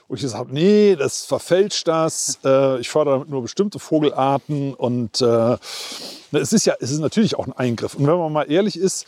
[0.08, 2.40] Wo ich gesagt habe, nee, das verfälscht das.
[2.44, 5.58] Äh, ich fördere damit nur bestimmte Vogelarten und äh,
[6.34, 7.96] es ist ja, es ist natürlich auch ein Eingriff.
[7.96, 9.06] Und wenn man mal ehrlich ist,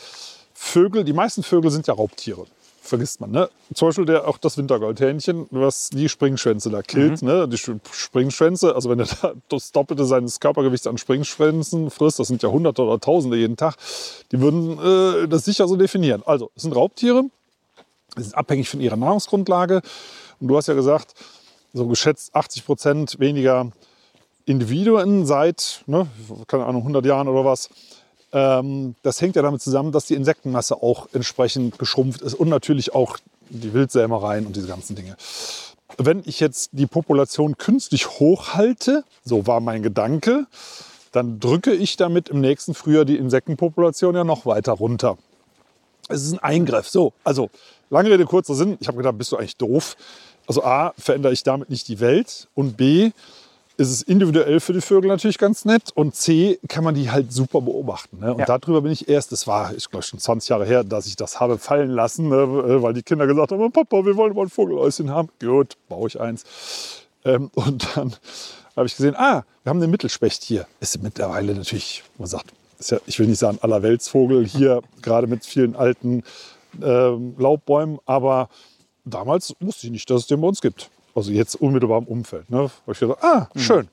[0.53, 2.45] Vögel, die meisten Vögel sind ja Raubtiere.
[2.91, 3.49] Vergisst man, ne?
[3.73, 7.47] Zum Beispiel der, auch das Wintergoldhähnchen, was die Springschwänze da killt, ne?
[7.47, 12.27] Die Sch- Springschwänze, also wenn er da das Doppelte seines Körpergewichts an Springschwänzen frisst, das
[12.27, 13.77] sind ja Hunderte oder Tausende jeden Tag,
[14.33, 16.21] die würden äh, das sicher so definieren.
[16.25, 17.23] Also, es sind Raubtiere,
[18.17, 19.81] es ist abhängig von ihrer Nahrungsgrundlage.
[20.41, 21.13] Und du hast ja gesagt,
[21.71, 23.71] so geschätzt 80 Prozent weniger
[24.45, 26.07] Individuen seit, ne,
[26.47, 27.69] keine Ahnung, 100 Jahren oder was.
[28.33, 32.95] Ähm, das hängt ja damit zusammen, dass die Insektenmasse auch entsprechend geschrumpft ist und natürlich
[32.95, 33.17] auch
[33.49, 35.17] die Wildsämereien und diese ganzen Dinge.
[35.97, 40.47] Wenn ich jetzt die Population künstlich hochhalte, so war mein Gedanke,
[41.11, 45.17] dann drücke ich damit im nächsten Frühjahr die Insektenpopulation ja noch weiter runter.
[46.07, 46.87] Es ist ein Eingriff.
[46.87, 47.49] So, also
[47.89, 48.77] lange Rede, kurzer Sinn.
[48.79, 49.97] Ich habe gedacht, bist du eigentlich doof?
[50.47, 53.11] Also A, verändere ich damit nicht die Welt und B,
[53.81, 57.33] ist es individuell für die Vögel natürlich ganz nett und C, kann man die halt
[57.33, 58.19] super beobachten.
[58.19, 58.31] Ne?
[58.33, 58.45] Und Ja.
[58.45, 61.39] darüber bin ich erst, das war, ich glaube schon 20 Jahre her, dass ich das
[61.39, 62.81] habe fallen lassen, ne?
[62.83, 65.29] weil die Kinder gesagt haben, Papa, wir wollen mal ein Vogelhäuschen haben.
[65.39, 66.43] Gut, baue ich eins.
[67.25, 68.13] Ähm, und dann
[68.75, 70.67] habe ich gesehen, ah, wir haben den Mittelspecht hier.
[70.79, 75.43] Ist mittlerweile natürlich, man sagt, ist ja, ich will nicht sagen allerweltsvogel hier, gerade mit
[75.43, 76.23] vielen alten
[76.81, 78.47] ähm, Laubbäumen, aber
[79.05, 80.89] damals wusste ich nicht, dass es den bei uns gibt.
[81.15, 82.49] Also jetzt unmittelbar im Umfeld.
[82.49, 82.69] Ne?
[82.85, 83.87] Hab ich gedacht, ah, schön.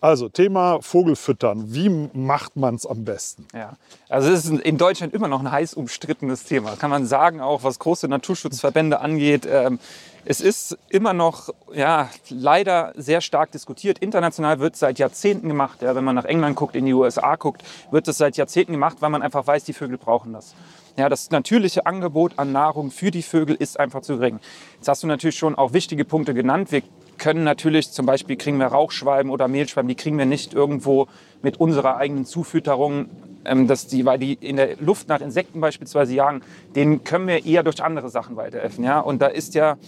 [0.00, 1.74] Also Thema Vogelfüttern.
[1.74, 3.46] Wie macht man es am besten?
[3.52, 3.74] Ja,
[4.08, 6.76] also es ist in Deutschland immer noch ein heiß umstrittenes Thema.
[6.76, 9.46] Kann man sagen, auch was große Naturschutzverbände angeht.
[9.50, 9.78] Ähm,
[10.24, 13.98] es ist immer noch, ja, leider sehr stark diskutiert.
[13.98, 15.82] International wird es seit Jahrzehnten gemacht.
[15.82, 18.98] Ja, wenn man nach England guckt, in die USA guckt, wird es seit Jahrzehnten gemacht,
[19.00, 20.54] weil man einfach weiß, die Vögel brauchen das.
[21.00, 24.38] Ja, das natürliche Angebot an Nahrung für die Vögel ist einfach zu gering.
[24.76, 26.72] Jetzt hast du natürlich schon auch wichtige Punkte genannt.
[26.72, 26.82] Wir
[27.16, 31.06] können natürlich zum Beispiel kriegen wir Rauchschwalben oder Mehlschwalben, die kriegen wir nicht irgendwo
[31.40, 33.06] mit unserer eigenen Zufütterung,
[33.46, 36.42] ähm, dass die, weil die in der Luft nach Insekten beispielsweise jagen,
[36.76, 38.84] den können wir eher durch andere Sachen weiterhelfen.
[38.84, 39.00] Ja?
[39.00, 39.78] Und da ist ja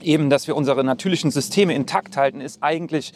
[0.00, 3.12] eben, dass wir unsere natürlichen Systeme intakt halten, ist eigentlich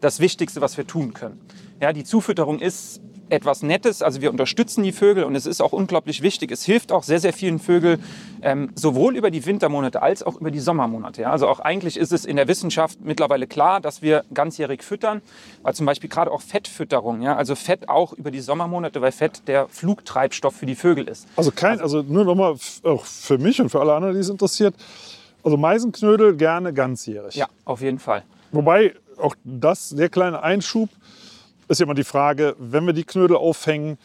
[0.00, 1.40] das Wichtigste, was wir tun können.
[1.80, 3.00] Ja, die Zufütterung ist
[3.30, 6.50] etwas Nettes, also wir unterstützen die Vögel und es ist auch unglaublich wichtig.
[6.50, 8.02] Es hilft auch sehr, sehr vielen Vögeln,
[8.42, 11.22] ähm, sowohl über die Wintermonate als auch über die Sommermonate.
[11.22, 11.30] Ja.
[11.30, 15.22] Also auch eigentlich ist es in der Wissenschaft mittlerweile klar, dass wir ganzjährig füttern,
[15.62, 19.46] weil zum Beispiel gerade auch Fettfütterung, ja, also Fett auch über die Sommermonate, weil Fett
[19.46, 21.26] der Flugtreibstoff für die Vögel ist.
[21.36, 24.74] Also kein, also nur nochmal auch für mich und für alle anderen, die es interessiert.
[25.42, 27.34] Also Meisenknödel gerne ganzjährig.
[27.34, 28.24] Ja, auf jeden Fall.
[28.52, 30.88] Wobei auch das, der kleine Einschub,
[31.70, 33.96] ist ja immer die Frage, wenn wir die Knödel aufhängen,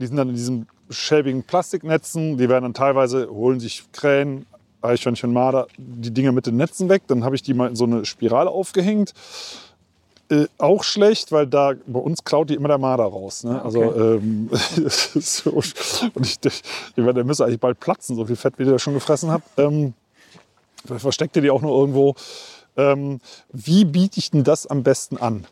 [0.00, 4.46] die sind dann in diesen schäbigen Plastiknetzen, die werden dann teilweise, holen sich Krähen,
[4.82, 7.84] Eichhörnchen, Marder, die Dinger mit den Netzen weg, dann habe ich die mal in so
[7.84, 9.14] eine Spirale aufgehängt.
[10.30, 13.44] Äh, auch schlecht, weil da bei uns klaut die immer der Marder raus.
[13.44, 13.60] Ne?
[13.60, 14.16] Ah, Also okay.
[14.16, 14.48] ähm,
[14.82, 16.62] das ist so, und ich, ich,
[16.96, 19.42] der müsste eigentlich bald platzen, so viel Fett, wie der schon gefressen hat.
[19.56, 19.94] Ähm,
[20.84, 22.14] vielleicht versteckt ihr die auch nur irgendwo.
[22.76, 23.20] Ähm,
[23.52, 25.46] wie biete ich denn das am besten an?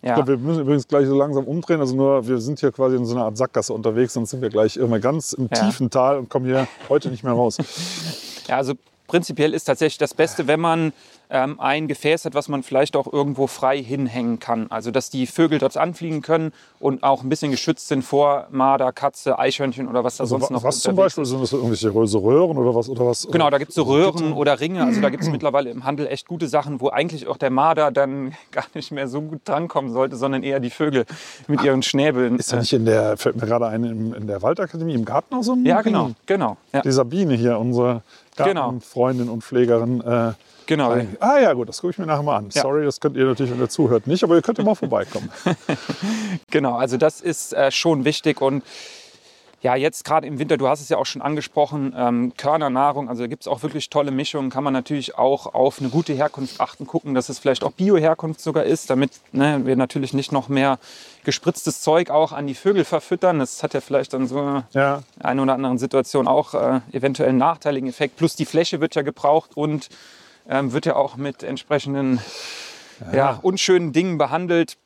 [0.00, 0.14] Ich Ja.
[0.14, 1.80] glaube, wir müssen übrigens gleich so langsam umdrehen.
[1.80, 4.48] Also nur, wir sind hier quasi in so einer Art Sackgasse unterwegs, sonst sind wir
[4.48, 5.64] gleich immer ganz im Ja.
[5.64, 7.56] tiefen Tal und kommen hier heute nicht mehr raus.
[8.48, 8.74] Ja, also
[9.08, 10.92] prinzipiell ist tatsächlich das Beste, wenn man
[11.30, 14.66] ähm, ein Gefäß hat, was man vielleicht auch irgendwo frei hinhängen kann.
[14.70, 18.92] Also dass die Vögel dort anfliegen können und auch ein bisschen geschützt sind vor Marder,
[18.92, 21.24] Katze, Eichhörnchen oder was da Also, sonst noch was zum Beispiel?
[21.24, 22.88] Sind das irgendwelche so Röhren oder was?
[22.88, 24.84] Oder was Genau, da gibt es so Röhren oder Ringe.
[24.84, 27.90] Also da gibt es mittlerweile im Handel echt gute Sachen, wo eigentlich auch der Marder
[27.90, 31.04] dann gar nicht mehr so gut drankommen sollte, sondern eher die Vögel
[31.46, 32.36] mit ihren Schnäbeln.
[32.38, 35.34] Ist ja nicht in der, fällt mir gerade ein, in, in der Waldakademie im Garten
[35.34, 36.16] auch so ein ja, genau, Ring?
[36.26, 36.56] genau.
[36.72, 38.02] Ja, Die Sabine hier, unsere
[38.44, 38.62] Genau.
[38.62, 40.00] Gartenfreundin und Pflegerin.
[40.00, 40.32] Äh,
[40.66, 40.96] genau.
[41.20, 42.48] Ah ja, gut, das gucke ich mir nachher mal an.
[42.52, 42.62] Ja.
[42.62, 45.30] Sorry, das könnt ihr natürlich, wenn ihr zuhört, nicht, aber ihr könnt mal vorbeikommen.
[46.50, 48.62] Genau, also das ist äh, schon wichtig und
[49.60, 53.22] ja, jetzt gerade im Winter, du hast es ja auch schon angesprochen, ähm, Körnernahrung, also
[53.22, 56.60] da gibt es auch wirklich tolle Mischungen, kann man natürlich auch auf eine gute Herkunft
[56.60, 60.48] achten, gucken, dass es vielleicht auch Bio-Herkunft sogar ist, damit ne, wir natürlich nicht noch
[60.48, 60.78] mehr
[61.24, 63.40] gespritztes Zeug auch an die Vögel verfüttern.
[63.40, 67.38] Das hat ja vielleicht dann so Ja, eine oder anderen Situation auch äh, eventuell einen
[67.38, 68.16] nachteiligen Effekt.
[68.16, 69.88] Plus die Fläche wird ja gebraucht und
[70.48, 72.20] ähm, wird ja auch mit entsprechenden
[73.12, 73.38] ja.
[73.42, 74.76] unschönen Dingen behandelt.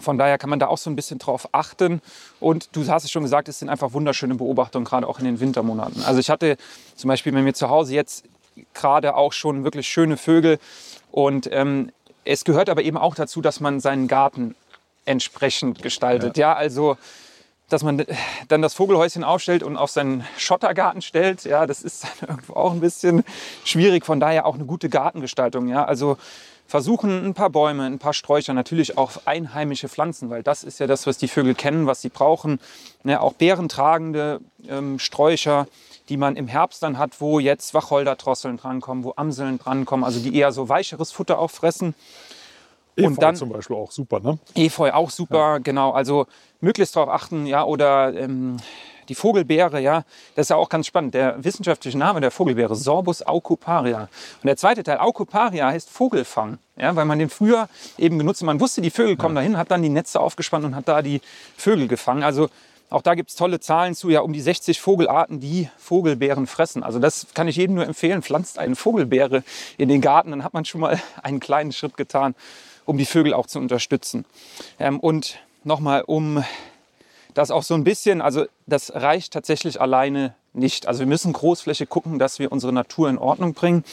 [0.00, 2.00] Von daher kann man da auch so ein bisschen drauf achten.
[2.40, 5.40] Und du hast es schon gesagt, es sind einfach wunderschöne Beobachtungen, gerade auch in den
[5.40, 6.02] Wintermonaten.
[6.04, 6.56] Also ich hatte
[6.96, 8.24] zum Beispiel bei mir zu Hause jetzt
[8.74, 10.58] gerade auch schon wirklich schöne Vögel.
[11.10, 11.90] Und ähm,
[12.24, 14.54] es gehört aber eben auch dazu, dass man seinen Garten
[15.04, 16.36] entsprechend gestaltet.
[16.36, 16.96] Ja, also
[17.70, 18.04] dass man
[18.48, 22.72] dann das Vogelhäuschen aufstellt und auf seinen Schottergarten stellt, ja, das ist dann irgendwo auch
[22.72, 23.24] ein bisschen
[23.64, 24.04] schwierig.
[24.04, 25.84] Von daher auch eine gute Gartengestaltung, ja.
[25.84, 26.18] Also
[26.70, 30.86] versuchen ein paar Bäume, ein paar Sträucher, natürlich auch einheimische Pflanzen, weil das ist ja
[30.86, 32.60] das, was die Vögel kennen, was sie brauchen.
[33.02, 35.66] Ne, auch beerentragende ähm, Sträucher,
[36.08, 40.34] die man im Herbst dann hat, wo jetzt Wacholdertrosseln drankommen, wo Amseln drankommen, also die
[40.36, 41.94] eher so weicheres Futter auch fressen.
[42.96, 44.38] Efeu dann- zum Beispiel auch super, ne?
[44.54, 45.90] Efeu auch super, genau.
[45.90, 46.26] Also
[46.60, 48.58] möglichst darauf achten, ja, oder ähm,
[49.10, 50.04] die Vogelbeere, ja,
[50.36, 51.14] das ist ja auch ganz spannend.
[51.14, 54.02] Der wissenschaftliche Name der Vogelbeere, Sorbus aucuparia.
[54.02, 57.68] Und der zweite Teil, aucuparia, heißt Vogelfang, ja, weil man den früher
[57.98, 58.46] eben genutzt hat.
[58.46, 61.20] Man wusste, die Vögel kommen dahin, hat dann die Netze aufgespannt und hat da die
[61.56, 62.22] Vögel gefangen.
[62.22, 62.48] Also
[62.88, 66.84] auch da gibt es tolle Zahlen zu, ja, um die 60 Vogelarten, die Vogelbeeren fressen.
[66.84, 68.22] Also das kann ich jedem nur empfehlen.
[68.22, 69.42] Pflanzt eine Vogelbeere
[69.76, 72.36] in den Garten, dann hat man schon mal einen kleinen Schritt getan,
[72.84, 74.24] um die Vögel auch zu unterstützen.
[74.78, 76.44] Ähm, und nochmal um
[77.34, 80.86] das auch so ein bisschen, also das reicht tatsächlich alleine nicht.
[80.86, 83.84] Also wir müssen großflächig gucken, dass wir unsere Natur in Ordnung bringen.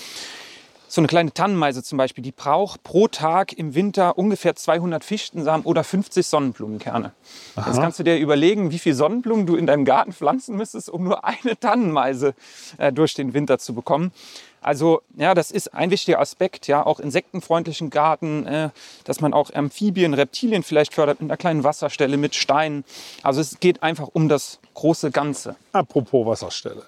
[0.89, 5.65] So eine kleine Tannenmeise zum Beispiel, die braucht pro Tag im Winter ungefähr 200 Fichtensamen
[5.65, 7.12] oder 50 Sonnenblumenkerne.
[7.56, 7.67] Aha.
[7.67, 11.04] Jetzt kannst du dir überlegen, wie viel Sonnenblumen du in deinem Garten pflanzen müsstest, um
[11.04, 12.36] nur eine Tannenmeise
[12.78, 14.13] äh, durch den Winter zu bekommen.
[14.62, 18.69] Also ja, das ist ein wichtiger Aspekt, ja, auch insektenfreundlichen Garten, äh,
[19.04, 22.84] dass man auch Amphibien, Reptilien vielleicht fördert mit einer kleinen Wasserstelle, mit Steinen.
[23.23, 25.56] Also es geht einfach um das große Ganze.
[25.73, 26.84] Apropos Wasserstelle.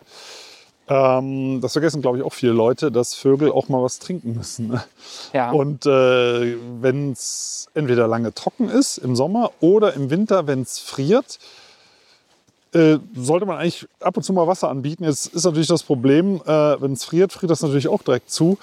[0.89, 4.69] Ähm, das vergessen, glaube ich, auch viele Leute, dass Vögel auch mal was trinken müssen.
[4.69, 4.83] Ne?
[5.33, 5.51] Ja.
[5.51, 10.79] Und äh, wenn es entweder lange trocken ist im Sommer oder im Winter, wenn es
[10.79, 11.37] friert,
[12.73, 15.03] äh, sollte man eigentlich ab und zu mal Wasser anbieten.
[15.03, 18.57] Jetzt ist natürlich das Problem, äh, wenn es friert, friert das natürlich auch direkt zu.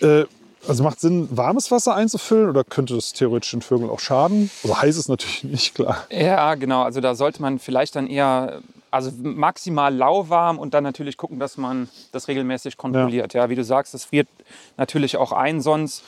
[0.00, 0.24] Äh,
[0.68, 4.48] also macht Sinn, warmes Wasser einzufüllen oder könnte das theoretisch den Vögeln auch schaden?
[4.62, 6.06] Also heiß ist natürlich nicht, klar.
[6.10, 6.82] Ja, genau.
[6.82, 8.60] Also da sollte man vielleicht dann eher
[8.92, 13.34] also maximal lauwarm und dann natürlich gucken, dass man das regelmäßig kontrolliert.
[13.34, 14.28] Ja, ja wie du sagst, das friert
[14.76, 16.04] natürlich auch ein sonst.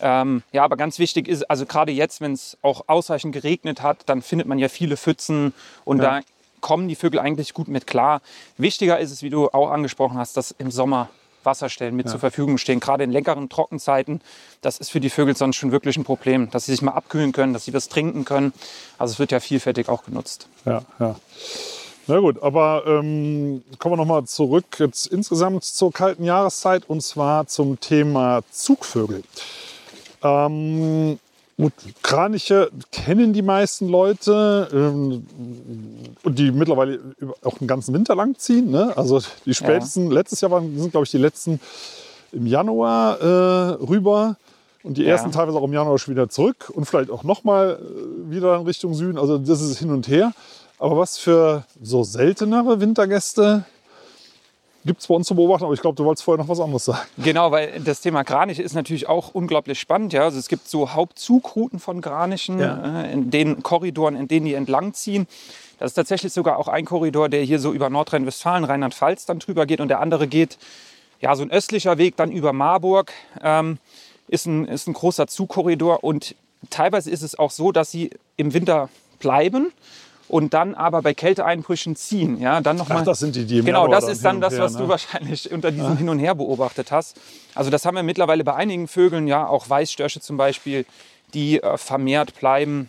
[0.00, 4.02] Ähm, ja, aber ganz wichtig ist, also gerade jetzt, wenn es auch ausreichend geregnet hat,
[4.06, 6.18] dann findet man ja viele Pfützen und ja.
[6.18, 6.20] da
[6.60, 8.20] kommen die Vögel eigentlich gut mit klar.
[8.56, 11.10] Wichtiger ist es, wie du auch angesprochen hast, dass im Sommer
[11.44, 12.12] Wasserstellen mit ja.
[12.12, 12.80] zur Verfügung stehen.
[12.80, 14.20] Gerade in längeren Trockenzeiten,
[14.62, 17.32] das ist für die Vögel sonst schon wirklich ein Problem, dass sie sich mal abkühlen
[17.32, 18.52] können, dass sie was trinken können.
[18.98, 20.48] Also es wird ja vielfältig auch genutzt.
[20.64, 21.16] Ja, ja.
[22.06, 27.46] Na gut, aber ähm, kommen wir nochmal zurück jetzt insgesamt zur kalten Jahreszeit und zwar
[27.46, 29.22] zum Thema Zugvögel.
[30.22, 31.18] Ähm,
[31.56, 35.26] gut, Kraniche kennen die meisten Leute ähm,
[36.22, 37.00] und die mittlerweile
[37.42, 38.70] auch den ganzen Winter lang ziehen.
[38.70, 38.92] Ne?
[38.96, 40.12] Also die spätesten, ja.
[40.12, 41.58] letztes Jahr waren, sind glaube ich die letzten
[42.32, 44.36] im Januar äh, rüber.
[44.82, 45.36] Und die ersten ja.
[45.36, 48.92] teilweise auch im Januar schon wieder zurück und vielleicht auch nochmal äh, wieder in Richtung
[48.92, 49.16] Süden.
[49.16, 50.32] Also das ist hin und her.
[50.78, 53.64] Aber was für so seltenere Wintergäste
[54.84, 55.64] gibt es bei uns zu beobachten.
[55.64, 57.08] Aber ich glaube, du wolltest vorher noch was anderes sagen.
[57.18, 60.12] Genau, weil das Thema Kraniche ist natürlich auch unglaublich spannend.
[60.12, 60.24] Ja?
[60.24, 63.02] Also es gibt so Hauptzugrouten von Kranichen, ja.
[63.02, 65.26] äh, in den Korridoren, in denen die entlangziehen.
[65.78, 69.66] Das ist tatsächlich sogar auch ein Korridor, der hier so über Nordrhein-Westfalen, Rheinland-Pfalz dann drüber
[69.66, 69.80] geht.
[69.80, 70.58] Und der andere geht,
[71.20, 73.12] ja, so ein östlicher Weg dann über Marburg.
[73.42, 73.78] Ähm,
[74.28, 76.04] ist, ein, ist ein großer Zugkorridor.
[76.04, 76.34] Und
[76.70, 79.72] teilweise ist es auch so, dass sie im Winter bleiben
[80.28, 82.40] und dann aber bei Kälteeinbrüchen ziehen.
[82.40, 84.58] Ja, dann noch Ach, mal, das sind die, die im Genau, das ist dann das,
[84.58, 84.84] was her, ne?
[84.86, 85.96] du wahrscheinlich unter diesem ja.
[85.96, 87.20] Hin und Her beobachtet hast.
[87.54, 90.86] Also das haben wir mittlerweile bei einigen Vögeln, ja, auch Weißstörche zum Beispiel,
[91.34, 92.88] die äh, vermehrt bleiben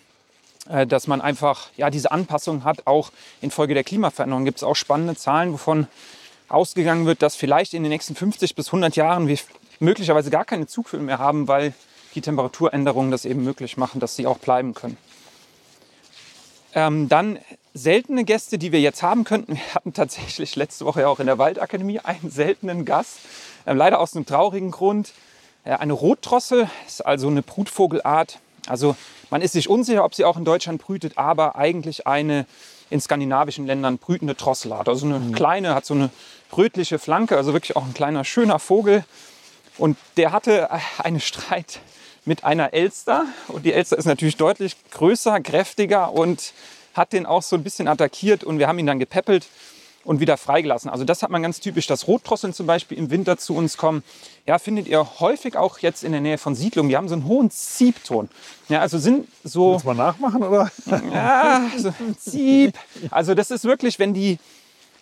[0.69, 2.87] äh, dass man einfach ja, diese Anpassung hat.
[2.87, 5.87] Auch infolge der Klimaveränderung gibt es auch spannende Zahlen, wovon
[6.49, 9.37] ausgegangen wird, dass vielleicht in den nächsten 50 bis 100 Jahren wir
[9.79, 11.73] möglicherweise gar keine Zugvögel mehr haben, weil
[12.15, 14.97] die Temperaturänderungen das eben möglich machen, dass sie auch bleiben können.
[16.75, 17.39] Ähm, dann
[17.73, 19.55] seltene Gäste, die wir jetzt haben könnten.
[19.55, 23.19] Wir hatten tatsächlich letzte Woche ja auch in der Waldakademie einen seltenen Gast.
[23.65, 25.13] Äh, leider aus einem traurigen Grund.
[25.63, 28.39] Äh, eine Rotdrossel ist also eine Brutvogelart.
[28.67, 28.95] Also
[29.29, 32.45] man ist sich unsicher, ob sie auch in Deutschland brütet, aber eigentlich eine
[32.89, 34.89] in skandinavischen Ländern brütende Drosselart.
[34.89, 35.31] Also eine mhm.
[35.33, 36.09] kleine, hat so eine
[36.55, 39.03] rötliche Flanke, also wirklich auch ein kleiner, schöner Vogel.
[39.77, 41.79] Und der hatte äh, einen Streit
[42.25, 43.25] mit einer Elster.
[43.47, 46.53] Und die Elster ist natürlich deutlich größer, kräftiger und
[46.93, 48.43] hat den auch so ein bisschen attackiert.
[48.43, 49.47] Und wir haben ihn dann gepäppelt
[50.03, 50.89] und wieder freigelassen.
[50.89, 54.03] Also das hat man ganz typisch, dass Rotdrosseln zum Beispiel im Winter zu uns kommen.
[54.45, 56.89] Ja, findet ihr häufig auch jetzt in der Nähe von Siedlungen.
[56.89, 58.29] Die haben so einen hohen Ziebton.
[58.69, 59.73] Ja, also sind so.
[59.73, 60.71] Willst mal nachmachen, oder?
[61.11, 62.77] Ja, so Zieb.
[63.09, 64.37] Also das ist wirklich, wenn die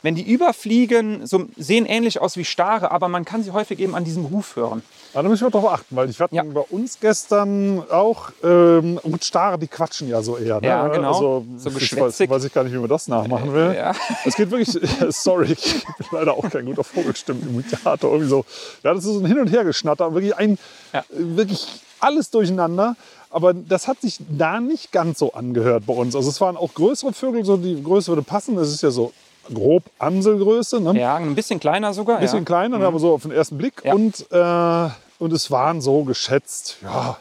[0.04, 3.96] wenn die überfliegen, so, sehen ähnlich aus wie Stare, aber man kann sie häufig eben
[3.96, 4.84] an diesem Ruf hören.
[5.13, 6.44] Ja, da müssen wir darauf achten, weil ich hatte ja.
[6.44, 10.60] bei uns gestern auch, ähm, und Stare, die quatschen ja so eher.
[10.60, 10.68] Ne?
[10.68, 11.13] Ja, genau.
[11.13, 12.30] Also, so geschwätzig.
[12.30, 13.76] Weiß, weiß ich gar nicht, wie man das nachmachen will.
[13.78, 13.94] Ja.
[14.26, 14.78] Es geht wirklich,
[15.10, 18.12] sorry, ich bin leider auch kein guter Vogelstimmimitator.
[18.12, 18.46] Irgendwie so.
[18.84, 20.58] Ja, das ist so ein Hin- und Hergeschnatter, wirklich ein,
[20.92, 21.06] ja.
[21.10, 21.66] wirklich
[22.02, 22.98] alles durcheinander.
[23.30, 26.13] Aber das hat sich da nicht ganz so angehört bei uns.
[26.13, 28.56] Also es waren auch größere Vögel, so die Größe würde passen.
[28.58, 29.13] Das ist ja so
[29.52, 30.80] grob Amselgröße.
[30.80, 31.00] Ne?
[31.00, 32.18] Ja, ein bisschen kleiner sogar.
[32.18, 32.46] Ein bisschen ja.
[32.46, 32.86] kleiner, mhm.
[32.86, 33.82] aber so auf den ersten Blick.
[33.84, 33.94] Ja.
[33.94, 37.18] Und, äh, und es waren so geschätzt ja,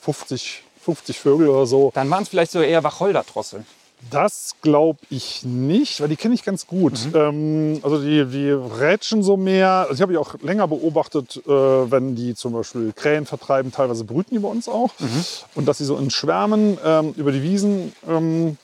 [0.00, 1.90] 50, 50 Vögel oder so.
[1.94, 3.66] Dann waren es vielleicht so eher Wacholdertrosseln.
[4.10, 7.06] Das glaube ich nicht, weil die kenne ich ganz gut.
[7.06, 7.16] Mhm.
[7.16, 9.70] Ähm, also die, die rätschen so mehr.
[9.70, 13.72] Also ich habe die auch länger beobachtet, äh, wenn die zum Beispiel Krähen vertreiben.
[13.72, 14.90] Teilweise brüten die bei uns auch.
[14.98, 15.24] Mhm.
[15.54, 18.58] Und dass sie so in Schwärmen ähm, über die Wiesen ähm,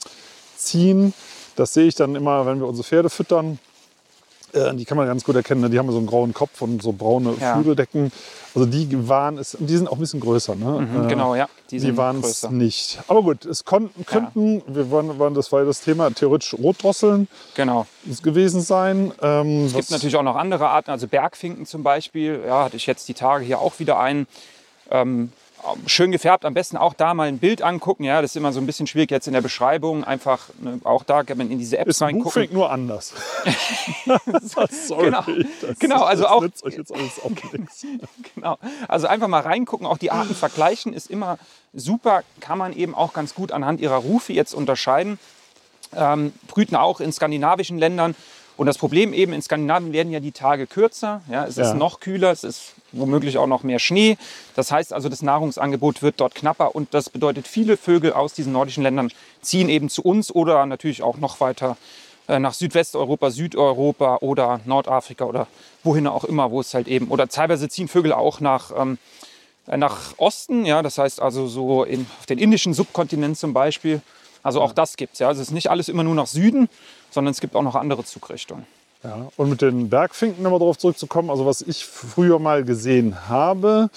[0.56, 1.14] ziehen.
[1.56, 3.58] Das sehe ich dann immer, wenn wir unsere Pferde füttern.
[4.54, 5.62] Äh, die kann man ganz gut erkennen.
[5.62, 5.70] ne?
[5.70, 7.54] Die haben so einen grauen Kopf und so braune Ja.
[7.54, 8.12] Flügeldecken.
[8.54, 10.54] Also die waren es, die sind auch ein bisschen größer.
[10.54, 10.86] Ne?
[10.90, 11.48] Mhm, Äh, genau, ja.
[11.70, 12.98] Die, sind waren es nicht.
[13.08, 17.28] Aber gut, es konnten, könnten, wir waren, waren, das war ja das Thema, theoretisch Rotdrosseln
[17.54, 17.86] Genau.
[18.22, 19.12] gewesen sein.
[19.22, 22.42] Ähm, Es gibt natürlich auch noch andere Arten, also Bergfinken zum Beispiel.
[22.46, 24.26] Ja, hatte ich jetzt die Tage hier auch wieder einen.
[24.90, 25.32] Ähm,
[25.86, 28.04] schön gefärbt, am besten auch da mal ein Bild angucken.
[28.04, 30.04] Ja, das ist immer so ein bisschen schwierig jetzt in der Beschreibung.
[30.04, 32.24] Einfach ne, auch da kann man in diese Apps reingucken.
[32.24, 33.14] Buchfink nur anders.
[34.86, 35.04] Sorry.
[35.06, 35.24] Genau.
[35.60, 37.30] Das, Genau, also das auch- euch jetzt alles auch.
[38.34, 38.58] Genau.
[38.88, 41.38] Also einfach mal reingucken, auch die Arten vergleichen ist immer
[41.72, 42.22] super.
[42.40, 45.18] Kann man eben auch ganz gut anhand ihrer Rufe jetzt unterscheiden.
[45.94, 48.14] Ähm, brüten auch in skandinavischen Ländern.
[48.56, 51.22] Und das Problem eben, in Skandinavien werden ja die Tage kürzer.
[51.30, 51.70] Ja, es Ja.
[51.70, 54.18] ist noch kühler, es ist womöglich auch noch mehr Schnee.
[54.54, 56.74] Das heißt also, das Nahrungsangebot wird dort knapper.
[56.74, 59.10] Und das bedeutet, viele Vögel aus diesen nordischen Ländern
[59.40, 61.76] ziehen eben zu uns oder natürlich auch noch weiter
[62.28, 65.46] äh, nach Südwesteuropa, Südeuropa oder Nordafrika oder
[65.82, 68.98] wohin auch immer, wo es halt eben, oder teilweise ziehen Vögel auch nach, ähm,
[69.66, 74.02] äh, nach Osten, ja, das heißt also so in, auf den indischen Subkontinent zum Beispiel.
[74.44, 75.28] Also auch das gibt es, ja.
[75.28, 76.68] Also es ist nicht alles immer nur nach Süden,
[77.12, 78.66] sondern es gibt auch noch andere Zugrichtungen.
[79.04, 83.90] Ja, und mit den Bergfinken nochmal darauf zurückzukommen, also was ich früher mal gesehen habe,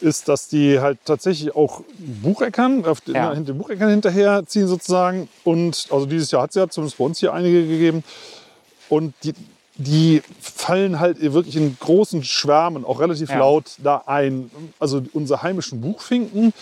[0.00, 3.34] ist, dass die halt tatsächlich auch Bucheckern, auf den, Ja.
[3.34, 5.28] hinter den Bucheckern hinterher ziehen sozusagen.
[5.44, 8.02] Und also dieses Jahr hat es ja zumindest bei uns hier einige gegeben.
[8.88, 9.34] Und die,
[9.76, 13.38] die fallen halt wirklich in großen Schwärmen, auch relativ Ja.
[13.40, 14.50] laut da ein.
[14.78, 16.54] Also unsere heimischen Buchfinken,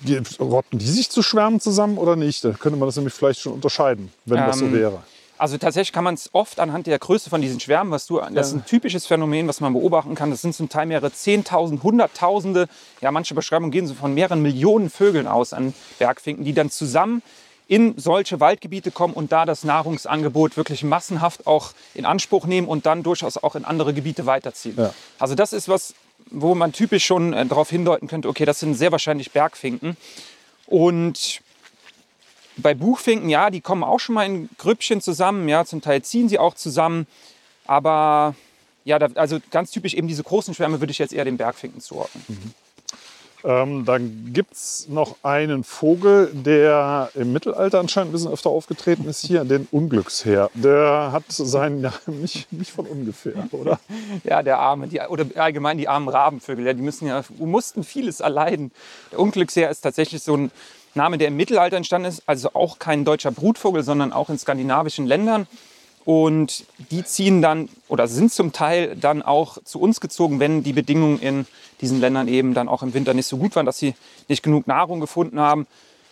[0.00, 2.44] die, rotten die sich zu Schwärmen zusammen oder nicht?
[2.44, 5.02] Da könnte man das nämlich vielleicht schon unterscheiden, wenn das so Ähm, wäre.
[5.38, 8.48] Also tatsächlich kann man es oft anhand der Größe von diesen Schwärmen, was du, das
[8.48, 10.30] ist ein typisches Phänomen, was man beobachten kann.
[10.30, 12.68] Das sind zum Teil mehrere Zehntausend, Hunderttausende,
[13.00, 17.22] ja manche Beschreibungen gehen so von mehreren Millionen Vögeln aus an Bergfinken, die dann zusammen
[17.68, 22.84] in solche Waldgebiete kommen und da das Nahrungsangebot wirklich massenhaft auch in Anspruch nehmen und
[22.84, 24.74] dann durchaus auch in andere Gebiete weiterziehen.
[24.76, 24.92] Ja.
[25.18, 25.94] Also das ist was,
[26.30, 29.96] wo man typisch schon äh, darauf hindeuten könnte, okay, das sind sehr wahrscheinlich Bergfinken.
[30.66, 31.40] Und
[32.56, 36.28] bei Buchfinken, ja, die kommen auch schon mal in Grüppchen zusammen, ja, zum Teil ziehen
[36.28, 37.06] sie auch zusammen,
[37.66, 38.34] aber
[38.84, 41.80] ja, da, also ganz typisch eben diese großen Schwärme würde ich jetzt eher den Bergfinken
[41.80, 42.24] zuordnen.
[43.44, 49.06] Ähm, dann gibt es noch einen Vogel, der im Mittelalter anscheinend ein bisschen öfter aufgetreten
[49.08, 50.50] ist hier, den Unglücksheer.
[50.54, 53.80] Der hat seinen Namen nicht, nicht von ungefähr, oder?
[54.24, 58.20] Ja, der arme, die, oder allgemein die armen Rabenvögel, ja, die müssen ja, mussten vieles
[58.20, 58.72] erleiden.
[59.12, 60.50] Der Unglücksheer ist tatsächlich so ein
[60.94, 65.06] Name, der im Mittelalter entstanden ist, also auch kein deutscher Brutvogel, sondern auch in skandinavischen
[65.06, 65.46] Ländern.
[66.04, 70.72] Und die ziehen dann oder sind zum Teil dann auch zu uns gezogen, wenn die
[70.72, 71.46] Bedingungen in
[71.80, 73.94] diesen Ländern eben dann auch im Winter nicht so gut waren, dass sie
[74.28, 75.66] nicht genug Nahrung gefunden haben,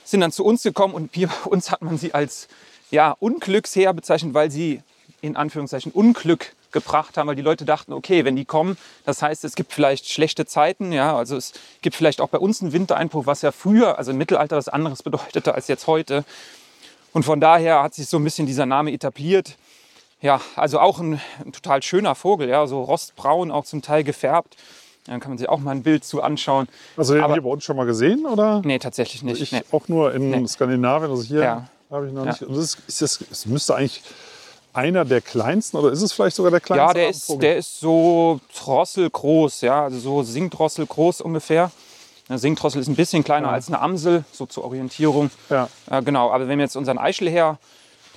[0.05, 2.49] sind dann zu uns gekommen und bei uns hat man sie als
[2.91, 4.83] ja, Unglücksheer bezeichnet, weil sie
[5.21, 9.45] in Anführungszeichen Unglück gebracht haben, weil die Leute dachten, okay, wenn die kommen, das heißt,
[9.45, 13.27] es gibt vielleicht schlechte Zeiten, ja, also es gibt vielleicht auch bei uns einen Wintereinbruch,
[13.27, 16.25] was ja früher, also im Mittelalter was anderes bedeutete als jetzt heute.
[17.13, 19.57] Und von daher hat sich so ein bisschen dieser Name etabliert.
[20.21, 24.57] Ja, also auch ein, ein total schöner Vogel, ja, so rostbraun, auch zum Teil gefärbt.
[25.07, 26.69] Dann kann man sich auch mal ein Bild zu anschauen.
[26.97, 28.61] Also den Aber- hier bei uns schon mal gesehen, oder?
[28.65, 29.41] Nee, tatsächlich nicht.
[29.41, 29.63] Ich Nee.
[29.73, 30.47] auch nur in Nee.
[30.47, 31.69] Skandinavien, also hier Ja.
[31.91, 32.33] habe ich noch Ja.
[32.33, 32.43] nicht.
[32.43, 34.03] Und das, ist, das, es müsste eigentlich
[34.75, 36.87] einer der kleinsten, oder ist es vielleicht sogar der kleinste?
[36.89, 41.71] Ja, der ist, der ist so drosselgroß, ja, also so Singdrossel groß ungefähr.
[42.29, 45.31] Eine Singdrossel ist ein bisschen kleiner als eine Amsel, so zur Orientierung.
[45.49, 45.69] Ja.
[45.91, 47.59] Äh, genau, aber wenn wir jetzt unseren Eichelherr,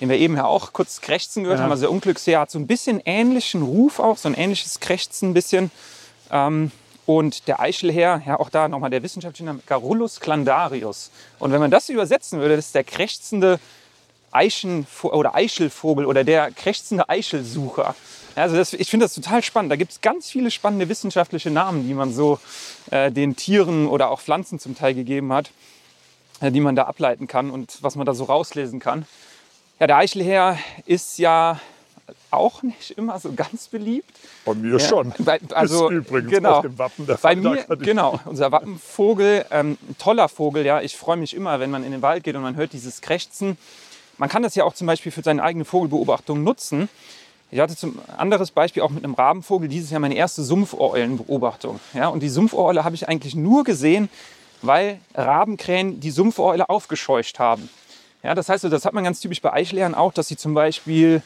[0.02, 1.64] den wir eben ja auch kurz krächzen gehört Ja.
[1.64, 5.30] haben, also der Unglücksherr hat so ein bisschen ähnlichen Ruf auch, so ein ähnliches Krächzen
[5.30, 5.70] ein bisschen.
[6.32, 6.72] Ähm,
[7.06, 11.12] und der Eichelherr, ja auch da nochmal der wissenschaftliche Name, Garullus clandarius.
[11.38, 13.60] Und wenn man das übersetzen würde, das ist der krächzende
[14.32, 17.94] Eichen oder Eichelvogel oder der krächzende Eichelsucher.
[18.34, 19.70] Also das, ich finde das total spannend.
[19.70, 22.40] Da gibt es ganz viele spannende wissenschaftliche Namen, die man so
[22.90, 25.52] äh, den Tieren oder auch Pflanzen zum Teil gegeben hat,
[26.40, 29.06] äh, die man da ableiten kann und was man da so rauslesen kann.
[29.78, 31.60] Ja, der Eichelherr ist ja
[32.30, 34.10] auch nicht immer so ganz beliebt.
[34.44, 35.12] Bei mir Ja, schon.
[35.18, 36.56] bei- also, ist übrigens genau.
[36.56, 40.80] auf dem Wappen der Bei mir, genau, unser Wappenvogel, ähm, ein toller Vogel, ja.
[40.80, 43.58] Ich freue mich immer, wenn man in den Wald geht und man hört dieses Krächzen.
[44.18, 46.88] Man kann das ja auch zum Beispiel für seine eigene Vogelbeobachtung nutzen.
[47.50, 51.80] Ich hatte zum anderes Beispiel auch mit einem Rabenvogel dieses Jahr meine erste Sumpfeulenbeobachtung.
[51.92, 54.08] Ja, und die Sumpfeule habe ich eigentlich nur gesehen,
[54.62, 57.68] weil Rabenkrähen die Sumpfeule aufgescheucht haben.
[58.22, 61.22] Ja, das heißt, das hat man ganz typisch bei Eichelherren auch, dass sie zum Beispiel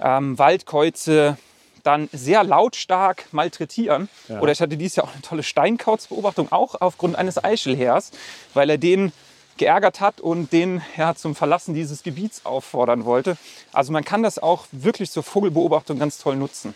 [0.00, 1.36] ähm, Waldkäuze
[1.82, 4.08] dann sehr lautstark malträtieren.
[4.40, 8.10] Oder ich hatte dieses Jahr auch eine tolle Steinkautzbeobachtung, auch aufgrund eines Eichelhers,
[8.54, 9.12] weil er den
[9.56, 13.36] geärgert hat und den ja, zum Verlassen dieses Gebiets auffordern wollte.
[13.72, 16.74] Also man kann das auch wirklich zur Vogelbeobachtung ganz toll nutzen.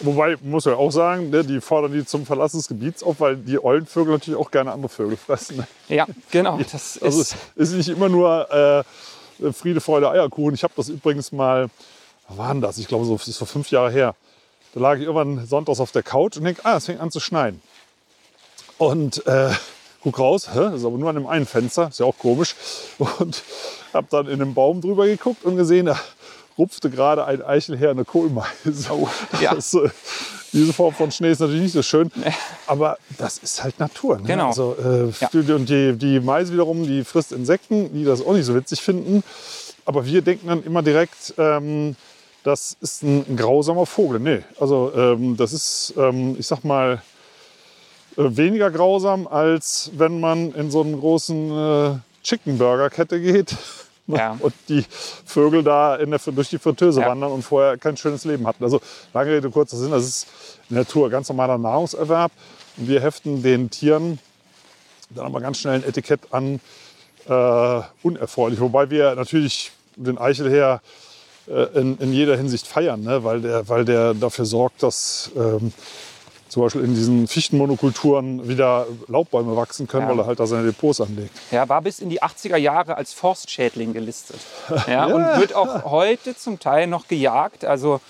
[0.00, 3.36] Wobei, muss ja auch sagen, ne, die fordern die zum Verlassen des Gebiets auf, weil
[3.36, 5.58] die Eulenvögel natürlich auch gerne andere Vögel fressen.
[5.58, 5.66] Ne?
[5.88, 6.58] Ja, genau.
[6.72, 8.84] Das Also ist, es ist nicht immer nur
[9.40, 10.54] äh, Friede, Freude, Eierkuchen.
[10.54, 11.68] Ich habe das übrigens mal,
[12.28, 12.78] wann das?
[12.78, 14.14] Ich glaube, so, das ist so fünf Jahre her.
[14.74, 17.20] Da lag ich irgendwann sonntags auf der Couch und denke, ah, es fängt an zu
[17.20, 17.60] schneien.
[18.78, 19.50] Und äh,
[20.02, 20.60] guck raus, hä?
[20.70, 22.54] das ist aber nur an dem einen Fenster, ist ja auch komisch.
[22.98, 23.42] Und
[23.92, 25.90] habe dann in den Baum drüber geguckt und gesehen,
[26.58, 28.90] rupfte gerade ein Eichelherr eine Kohlmeise.
[28.90, 29.08] Oh,
[29.40, 29.54] ja.
[29.54, 29.88] das, äh,
[30.52, 32.10] diese Form von Schnee ist natürlich nicht so schön,
[32.66, 34.18] aber das ist halt Natur.
[34.18, 34.24] Ne?
[34.26, 34.48] Genau.
[34.48, 35.30] Also, äh, Ja.
[35.32, 38.80] die- Und die, die Meise wiederum, die frisst Insekten, die das auch nicht so witzig
[38.82, 39.22] finden.
[39.86, 41.94] Aber wir denken dann immer direkt, ähm,
[42.42, 44.18] das ist ein, ein grausamer Vogel.
[44.20, 47.02] Nee, also ähm, das ist, ähm, ich sag mal,
[48.16, 51.90] äh, weniger grausam, als wenn man in so einen großen äh,
[52.24, 53.54] Chicken Burger Kette geht
[54.18, 54.36] Ja.
[54.40, 54.84] und die
[55.24, 57.08] Vögel da in der, durch die Fritteuse Ja.
[57.08, 58.62] wandern und vorher kein schönes Leben hatten.
[58.64, 58.80] Also
[59.14, 60.26] lange Rede, kurzer Sinn, das ist
[60.68, 62.32] in der Natur ganz normaler Nahrungserwerb.
[62.76, 64.18] Und wir heften den Tieren
[65.10, 66.60] dann aber ganz schnell ein Etikett an,
[67.28, 68.60] äh, unerfreulich.
[68.60, 70.80] Wobei wir natürlich den Eichelherr
[71.48, 73.24] äh, in, in jeder Hinsicht feiern, ne?
[73.24, 75.72] weil, der, weil der dafür sorgt, dass ähm,
[76.50, 80.10] zum Beispiel in diesen Fichtenmonokulturen wieder Laubbäume wachsen können, Ja.
[80.10, 81.30] weil er halt da seine Depots anlegt.
[81.50, 84.40] ja, war bis in die 80er Jahre als Forstschädling gelistet.
[84.86, 87.64] Ja, Und wird auch heute zum Teil noch gejagt.
[87.64, 88.00] Also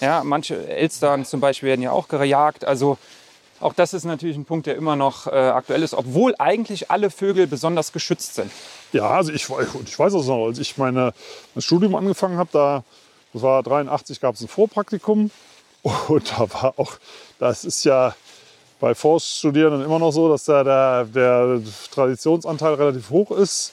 [0.00, 2.64] ja, manche Elstern zum Beispiel werden ja auch gejagt.
[2.64, 2.98] Also
[3.60, 7.10] auch das ist natürlich ein Punkt, der immer noch äh, aktuell ist, obwohl eigentlich alle
[7.10, 8.52] Vögel besonders geschützt sind.
[8.92, 9.48] Ja, also ich,
[9.84, 11.12] ich weiß es noch, als ich meine,
[11.56, 12.84] mein Studium angefangen habe, da,
[13.32, 15.32] das war 83, gab es ein Vorpraktikum
[15.82, 16.92] und da war auch,
[17.38, 18.14] das ist ja
[18.80, 21.60] bei Forststudierenden immer noch so, dass da der, der
[21.92, 23.72] Traditionsanteil relativ hoch ist,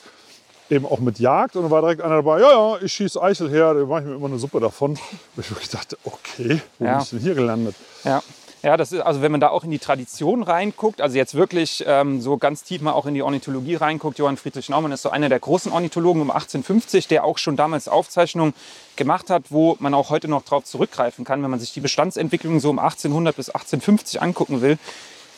[0.68, 3.48] eben auch mit Jagd und da war direkt einer dabei, ja, ja, ich schieße Eichel
[3.50, 4.90] her, da mache ich mir immer eine Suppe davon.
[4.92, 4.98] Und
[5.44, 6.92] ich wirklich dachte, okay, wo Ja.
[6.94, 7.76] bin ich denn hier gelandet?
[8.04, 8.22] Ja.
[8.66, 11.84] Ja, das ist, also wenn man da auch in die Tradition reinguckt, also jetzt wirklich
[11.86, 15.10] ähm, so ganz tief mal auch in die Ornithologie reinguckt, Johann Friedrich Naumann ist so
[15.10, 18.54] einer der großen Ornithologen um 1850, der auch schon damals Aufzeichnungen
[18.96, 22.58] gemacht hat, wo man auch heute noch drauf zurückgreifen kann, wenn man sich die Bestandsentwicklung
[22.58, 24.78] so um 1800 bis 1850 angucken will.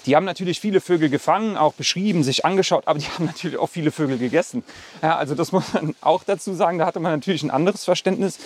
[0.07, 3.69] Die haben natürlich viele Vögel gefangen, auch beschrieben, sich angeschaut, aber die haben natürlich auch
[3.69, 4.65] viele Vögel gegessen.
[5.03, 8.39] Ja, also das muss man auch dazu sagen, da hatte man natürlich ein anderes Verständnis.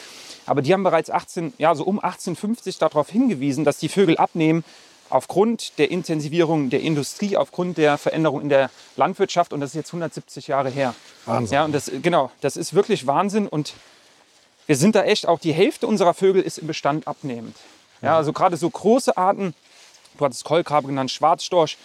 [0.46, 4.64] Aber die haben bereits 18, ja, so um 1850 darauf hingewiesen, dass die Vögel abnehmen
[5.08, 9.52] aufgrund der Intensivierung der Industrie, aufgrund der Veränderung in der Landwirtschaft.
[9.52, 10.94] Und das ist jetzt 170 Jahre her.
[11.26, 11.54] Wahnsinn.
[11.54, 13.46] Ja, und das, genau, das ist wirklich Wahnsinn.
[13.46, 13.74] Und
[14.66, 17.56] wir sind da echt, auch die Hälfte unserer Vögel ist im Bestand abnehmend.
[18.00, 19.54] Ja, also gerade so große Arten,
[20.18, 21.76] du hattest Kolkrabe genannt, Schwarzstorch,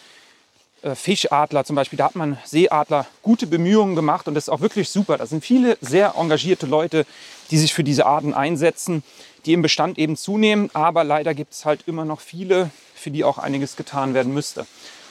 [0.82, 4.62] äh, Fischadler zum Beispiel, da hat man Seeadler gute Bemühungen gemacht und das ist auch
[4.62, 5.18] wirklich super.
[5.18, 7.06] Da sind viele sehr engagierte Leute,
[7.52, 9.04] die sich für diese Arten einsetzen,
[9.46, 13.24] die im Bestand eben zunehmen, aber leider gibt es halt immer noch viele, für die
[13.24, 14.66] auch einiges getan werden müsste.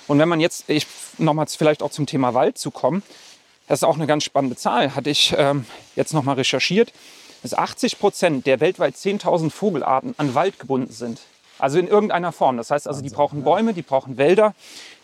[0.06, 0.86] Und wenn man jetzt, ich
[1.18, 3.02] nochmals vielleicht auch zum Thema Wald zu kommen,
[3.66, 5.66] das ist auch eine ganz spannende Zahl, hatte ich ähm,
[5.96, 6.92] jetzt nochmal recherchiert,
[7.42, 11.20] dass 80 Prozent der weltweit 10.000 Vogelarten an Wald gebunden sind.
[11.58, 12.56] Also in irgendeiner Form.
[12.56, 14.54] Das heißt also, die brauchen Bäume, die brauchen Wälder,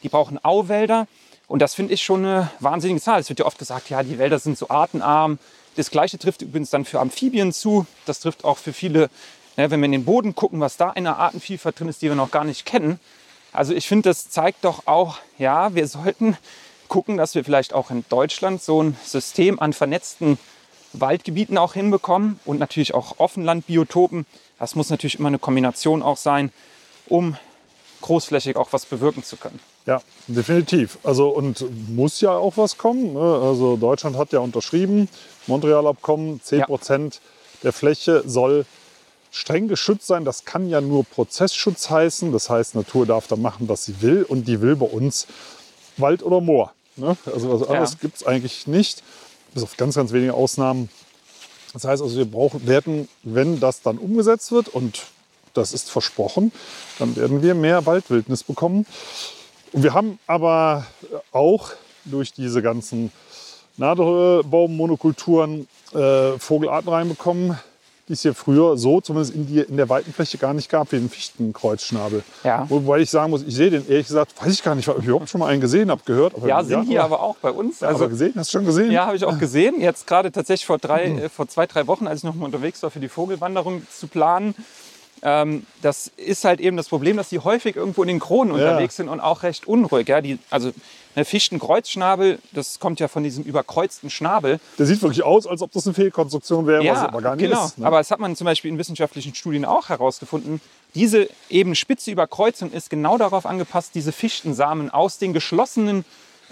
[0.03, 1.07] die brauchen Auwälder.
[1.49, 3.21] Und das finde ich schon eine wahnsinnige Zahl.
[3.21, 5.39] Es wird ja oft gesagt, ja, die Wälder sind so artenarm.
[5.77, 7.87] Das Gleiche trifft übrigens dann für Amphibien zu.
[8.05, 9.09] Das trifft auch für viele,
[9.57, 12.09] ne, wenn wir in den Boden gucken, was da in der Artenvielfalt drin ist, die
[12.09, 13.01] wir noch gar nicht kennen.
[13.53, 16.37] Also ich finde, das zeigt doch auch, ja, wir sollten
[16.89, 20.39] gucken, dass wir vielleicht auch in Deutschland so ein System an vernetzten
[20.93, 24.27] Waldgebieten auch hinbekommen und natürlich auch Offenlandbiotopen.
[24.59, 26.53] Das muss natürlich immer eine Kombination auch sein,
[27.07, 27.37] um
[28.03, 29.61] großflächig auch was bewirken zu können.
[29.87, 30.99] Ja, definitiv.
[31.03, 33.15] Also und muss ja auch was kommen.
[33.15, 33.21] Ne?
[33.21, 35.09] Also Deutschland hat ja unterschrieben,
[35.47, 36.67] Montreal-Abkommen, 10 Ja.
[36.67, 37.21] Prozent
[37.63, 38.65] der Fläche soll
[39.33, 40.25] streng geschützt sein.
[40.25, 42.33] Das kann ja nur Prozessschutz heißen.
[42.33, 44.23] Das heißt, Natur darf da machen, was sie will.
[44.23, 45.27] Und die will bei uns
[45.97, 46.73] Wald oder Moor.
[46.97, 47.17] Ne?
[47.27, 47.99] Also was anderes Ja.
[48.03, 49.03] gibt es eigentlich nicht,
[49.55, 50.91] bis auf ganz, ganz wenige Ausnahmen.
[51.73, 55.03] Das heißt also, wir brauchen, werden, wenn das dann umgesetzt wird und
[55.55, 56.53] das ist versprochen,
[56.99, 58.87] dann werden wir mehr Waldwildnis bekommen.
[59.73, 60.87] Und wir haben aber
[61.33, 61.71] auch
[62.05, 63.11] durch diese ganzen
[63.79, 67.59] Nadelbaummonokulturen äh, Vogelarten reinbekommen,
[68.09, 70.93] die es hier früher so, zumindest in, die, in der weiten Fläche, gar nicht gab,
[70.93, 72.23] wie den Fichtenkreuzschnabel.
[72.45, 72.67] Ja.
[72.69, 75.07] Wobei ich sagen muss, ich sehe den ehrlich gesagt, weiß ich gar nicht, ob ich
[75.07, 76.35] überhaupt schon mal einen gesehen habe, gehört.
[76.45, 77.81] Ja, sind hier aber auch bei uns.
[77.81, 78.91] Ja, aber Also, gesehen, hast du schon gesehen?
[78.91, 79.81] ja, habe ich auch gesehen.
[79.81, 82.83] Jetzt gerade tatsächlich vor, drei, äh, vor zwei, drei Wochen, als ich noch mal unterwegs
[82.83, 84.55] war, für die Vogelwanderung zu planen.
[85.23, 88.71] Ähm, das ist halt eben das Problem, dass die häufig irgendwo in den Kronen Ja.
[88.71, 90.09] unterwegs sind und auch recht unruhig.
[90.09, 90.21] Ja?
[90.21, 90.73] Die, also
[91.15, 94.59] eine Fichtenkreuzschnabel, das kommt ja von diesem überkreuzten Schnabel.
[94.79, 97.49] Der sieht wirklich aus, als ob das eine Fehlkonstruktion wäre, was es aber gar nicht
[97.49, 97.67] genau.
[97.67, 97.79] ist.
[97.79, 97.87] Ne?
[97.87, 100.61] Aber das hat man zum Beispiel in wissenschaftlichen Studien auch herausgefunden.
[100.95, 106.05] Diese eben spitze Überkreuzung ist genau darauf angepasst, diese Fichtensamen aus den geschlossenen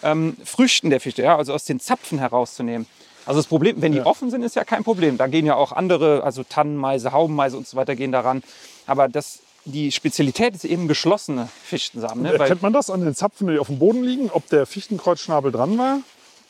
[0.03, 2.87] ähm, Früchten der Fichte, ja, also aus den Zapfen herauszunehmen.
[3.31, 4.07] Also das Problem, wenn die Ja.
[4.07, 5.17] offen sind, ist ja kein Problem.
[5.17, 8.43] Da gehen ja auch andere, also Tannenmeise, Haubenmeise und so weiter gehen daran.
[8.89, 12.25] Aber das, die Spezialität ist eben geschlossene Fichtensamen.
[12.25, 12.31] Ne?
[12.33, 15.53] Weil, Erkennt man das an den Zapfen, die auf dem Boden liegen, ob der Fichtenkreuzschnabel
[15.53, 15.99] dran war?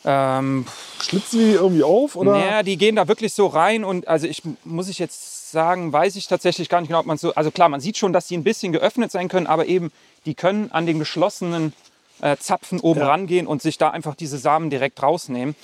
[0.06, 0.64] ähm,
[1.02, 2.16] Schlitzen die irgendwie auf?
[2.16, 2.30] Oder?
[2.32, 6.16] Naja, die gehen da wirklich so rein und also ich muss ich jetzt sagen, weiß
[6.16, 7.34] ich tatsächlich gar nicht genau, ob man so.
[7.34, 9.92] Also klar, man sieht schon, dass die ein bisschen geöffnet sein können, aber eben
[10.24, 11.74] die können an den geschlossenen
[12.22, 13.08] äh, Zapfen oben Ja.
[13.08, 15.54] rangehen und sich da einfach diese Samen direkt rausnehmen.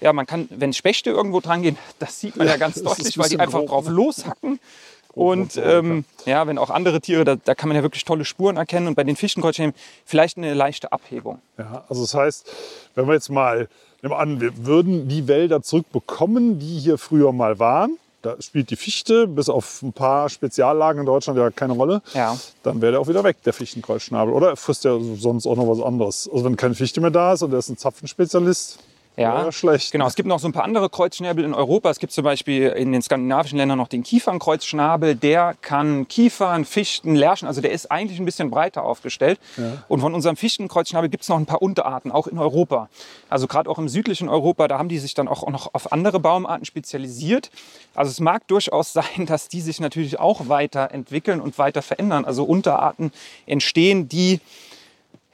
[0.00, 2.84] Ja, man kann, wenn Spechte irgendwo dran gehen, das sieht man ja, Ja, ganz ein
[2.84, 3.92] deutlich, weil die einfach grob, drauf ne?
[3.92, 4.60] loshacken.
[5.14, 8.58] Und ähm, ja, wenn auch andere Tiere, da, da kann man ja wirklich tolle Spuren
[8.58, 8.86] erkennen.
[8.86, 9.74] Und bei den Fischenkreuzschnecken
[10.04, 11.40] vielleicht eine leichte Abhebung.
[11.56, 12.52] Ja, also das heißt,
[12.94, 13.68] wenn wir jetzt mal,
[14.02, 18.76] nehmen an, wir würden die Wälder zurückbekommen, die hier früher mal waren, da spielt die
[18.76, 22.36] Fichte bis auf ein paar Speziallagen in Deutschland ja keine Rolle, Ja.
[22.62, 24.34] dann wäre der auch wieder weg, der Fichtenkreuzschnabel.
[24.34, 26.28] Oder er frisst ja sonst auch noch was anderes.
[26.30, 28.80] Also wenn keine Fichte mehr da ist und er ist ein Zapfenspezialist,
[29.16, 29.92] Ja, wäre schlecht.
[29.92, 31.88] Genau, es gibt noch so ein paar andere Kreuzschnäbel in Europa.
[31.88, 35.14] Es gibt zum Beispiel in den skandinavischen Ländern noch den Kiefernkreuzschnabel.
[35.14, 39.40] Der kann Kiefern, Fichten, Lärchen, also der ist eigentlich ein bisschen breiter aufgestellt.
[39.88, 42.90] Und von unserem Fichtenkreuzschnabel gibt es noch ein paar Unterarten, auch in Europa.
[43.30, 46.20] Also gerade auch im südlichen Europa, da haben die sich dann auch noch auf andere
[46.20, 47.50] Baumarten spezialisiert.
[47.94, 52.26] Also es mag durchaus sein, dass die sich natürlich auch weiterentwickeln und weiter verändern.
[52.26, 53.12] Also Unterarten
[53.46, 54.40] entstehen, die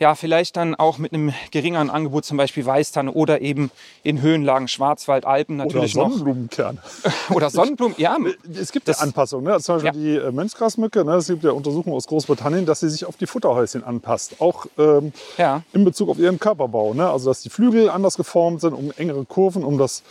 [0.03, 3.71] ja, vielleicht dann auch mit einem geringeren Angebot, zum Beispiel Weißtanne oder eben
[4.03, 6.09] in Höhenlagen Schwarzwald, Alpen Oder natürlich noch.
[6.11, 6.79] Sonnenblumenkern.
[7.31, 8.17] Oder Sonnenblumen, ja.
[8.61, 9.47] Es gibt Das- ja Anpassungen.
[9.47, 9.61] Ne?
[9.61, 11.05] Zum Beispiel die äh, Mönchsgrasmücke.
[11.05, 11.13] Ne?
[11.15, 14.41] Es gibt ja Untersuchungen aus Großbritannien, dass sie sich auf die Futterhäuschen anpasst.
[14.41, 15.63] Auch ähm, Ja.
[15.73, 16.95] in Bezug auf ihren Körperbau.
[16.95, 17.09] Ne?
[17.09, 20.03] Also dass die Flügel anders geformt sind, um engere Kurven, um das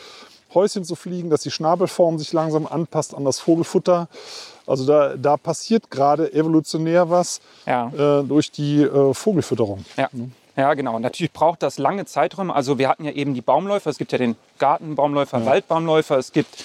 [0.54, 4.08] Häuschen zu fliegen, dass die Schnabelform sich langsam anpasst an das Vogelfutter.
[4.68, 7.88] Also da, da passiert gerade evolutionär was Ja.
[8.20, 9.86] äh, durch die äh, Vogelfütterung.
[9.98, 10.10] Ja.
[10.58, 11.00] Ja, genau.
[11.00, 12.54] Natürlich braucht das lange Zeiträume.
[12.54, 13.90] Also wir hatten ja eben die Baumläufer.
[13.90, 16.18] Es gibt ja den Gartenbaumläufer, Waldbaumläufer.
[16.18, 16.64] Es gibt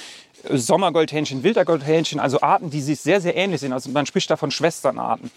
[0.49, 2.19] äh, Sommergoldhähnchen, Wintergoldhähnchen.
[2.21, 3.73] Also Arten, die sich sehr, sehr ähnlich sind.
[3.73, 5.31] Also man spricht da von Schwesternarten.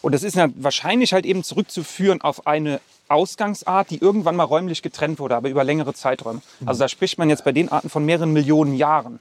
[0.00, 4.82] Und das ist ja wahrscheinlich halt eben zurückzuführen auf eine Ausgangsart, die irgendwann mal räumlich
[4.82, 6.40] getrennt wurde, aber über längere Zeiträume.
[6.64, 9.20] Also da spricht man jetzt bei den Arten von mehreren Millionen Jahren.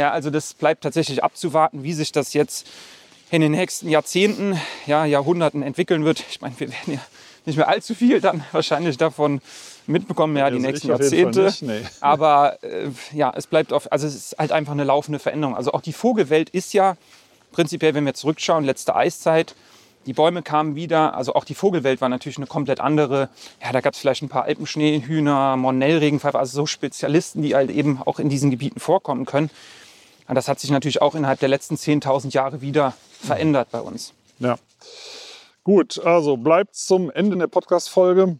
[0.00, 2.66] Ja, also das bleibt tatsächlich abzuwarten, wie sich das jetzt
[3.30, 6.24] in den nächsten Jahrzehnten, ja, Jahrhunderten entwickeln wird.
[6.30, 7.00] Ich meine, wir werden ja
[7.44, 9.42] nicht mehr allzu viel dann wahrscheinlich davon
[9.86, 11.44] mitbekommen, ja, die Also nächsten Jahrzehnte.
[11.44, 11.82] nicht, nee.
[12.00, 15.54] Aber äh, ja, es bleibt auf, also es ist halt einfach eine laufende Veränderung.
[15.54, 16.96] Also auch die Vogelwelt ist ja
[17.52, 19.54] prinzipiell, wenn wir zurückschauen, letzte Eiszeit,
[20.06, 23.28] die Bäume kamen wieder, also auch die Vogelwelt war natürlich eine komplett andere.
[23.62, 28.00] Ja, da gab es vielleicht ein paar Alpenschneehühner, Mornellregenpfeifer, also so Spezialisten, die halt eben
[28.02, 29.50] auch in diesen Gebieten vorkommen können.
[30.30, 34.12] Und das hat sich natürlich auch innerhalb der letzten 10.000 Jahre wieder verändert bei uns.
[34.38, 34.58] Ja.
[35.64, 38.38] Gut, also bleibt zum Ende der Podcast-Folge.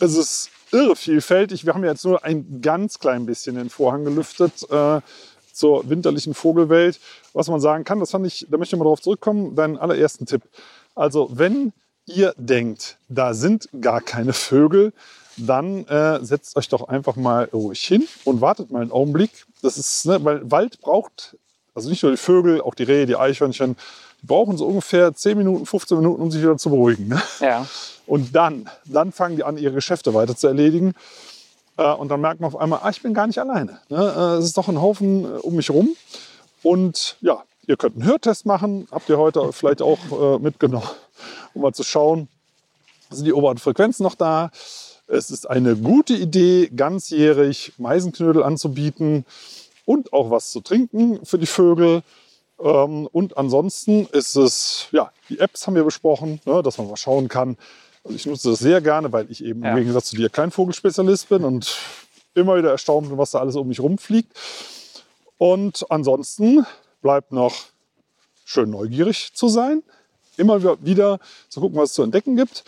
[0.00, 1.64] Es ist irre vielfältig.
[1.64, 5.00] Wir haben jetzt nur ein ganz klein bisschen den Vorhang gelüftet äh,
[5.52, 6.98] zur winterlichen Vogelwelt.
[7.34, 10.26] Was man sagen kann, das fand ich, da möchte ich mal drauf zurückkommen, deinen allerersten
[10.26, 10.42] Tipp.
[10.96, 11.72] Also, wenn
[12.04, 14.92] ihr denkt, da sind gar keine Vögel,
[15.46, 19.30] dann äh, setzt euch doch einfach mal ruhig hin und wartet mal einen Augenblick.
[19.62, 21.36] Das ist, ne, weil Wald braucht,
[21.74, 23.76] also nicht nur die Vögel, auch die Rehe, die Eichhörnchen,
[24.20, 27.08] die brauchen so ungefähr 10 Minuten, 15 Minuten, um sich wieder zu beruhigen.
[27.08, 27.22] Ne?
[27.40, 27.66] Ja,
[28.06, 30.94] Und dann, dann fangen die an, ihre Geschäfte weiter zu erledigen.
[31.76, 33.78] Äh, und dann merkt man auf einmal, ah, ich bin gar nicht alleine.
[33.88, 34.14] Ne?
[34.16, 35.96] Äh, es ist doch ein Haufen äh, um mich rum.
[36.62, 38.86] Und ja, ihr könnt einen Hörtest machen.
[38.90, 40.88] Habt ihr heute vielleicht auch äh, mitgenommen,
[41.54, 42.28] um mal zu schauen,
[43.10, 44.50] sind die oberen Frequenzen noch da.
[45.06, 49.24] Es ist eine gute Idee, ganzjährig Meisenknödel anzubieten
[49.84, 52.02] und auch was zu trinken für die Vögel.
[52.60, 56.96] Ähm, und ansonsten ist es, ja, die Apps haben wir besprochen, ne, dass man mal
[56.96, 57.56] schauen kann.
[58.04, 59.70] Also ich nutze das sehr gerne, weil ich eben Ja.
[59.70, 61.76] im Gegensatz zu dir kein Vogelspezialist bin und
[62.34, 64.32] immer wieder erstaunt bin, was da alles um mich rumfliegt.
[65.38, 66.64] Und ansonsten
[67.02, 67.54] bleibt noch
[68.44, 69.82] schön neugierig zu sein,
[70.36, 72.64] immer wieder zu gucken, was es zu entdecken gibt.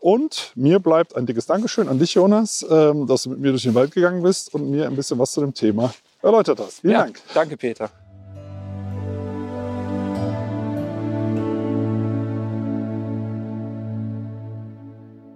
[0.00, 3.64] Und mir bleibt ein dickes Dankeschön an dich, Jonas, ähm, dass du mit mir durch
[3.64, 5.92] den Wald gegangen bist und mir ein bisschen was zu dem Thema
[6.22, 6.80] erläutert hast.
[6.80, 7.20] Vielen ja Dank.
[7.34, 7.90] danke Peter.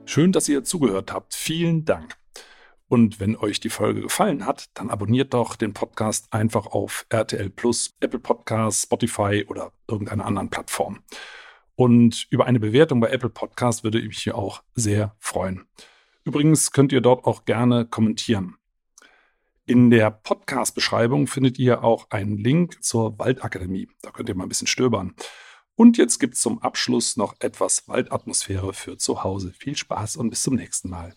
[0.07, 1.35] Schön, dass ihr zugehört habt.
[1.35, 2.17] Vielen Dank.
[2.89, 7.51] Und wenn euch die Folge gefallen hat, dann abonniert doch den Podcast einfach auf RTL
[7.51, 11.01] Plus, Apple Podcasts, Spotify oder irgendeiner anderen Plattform.
[11.77, 15.67] Und über eine Bewertung bei Apple Podcast würde ich mich auch sehr freuen.
[16.25, 18.57] Übrigens könnt ihr dort auch gerne kommentieren.
[19.67, 23.89] In der Podcast-Beschreibung findet ihr auch einen Link zur Waldakademie.
[24.03, 25.15] Da könnt ihr mal ein bisschen stöbern.
[25.75, 29.53] Und jetzt gibt es zum Abschluss noch etwas Waldatmosphäre für zu Hause.
[29.59, 31.15] Viel Spaß und bis zum nächsten Mal.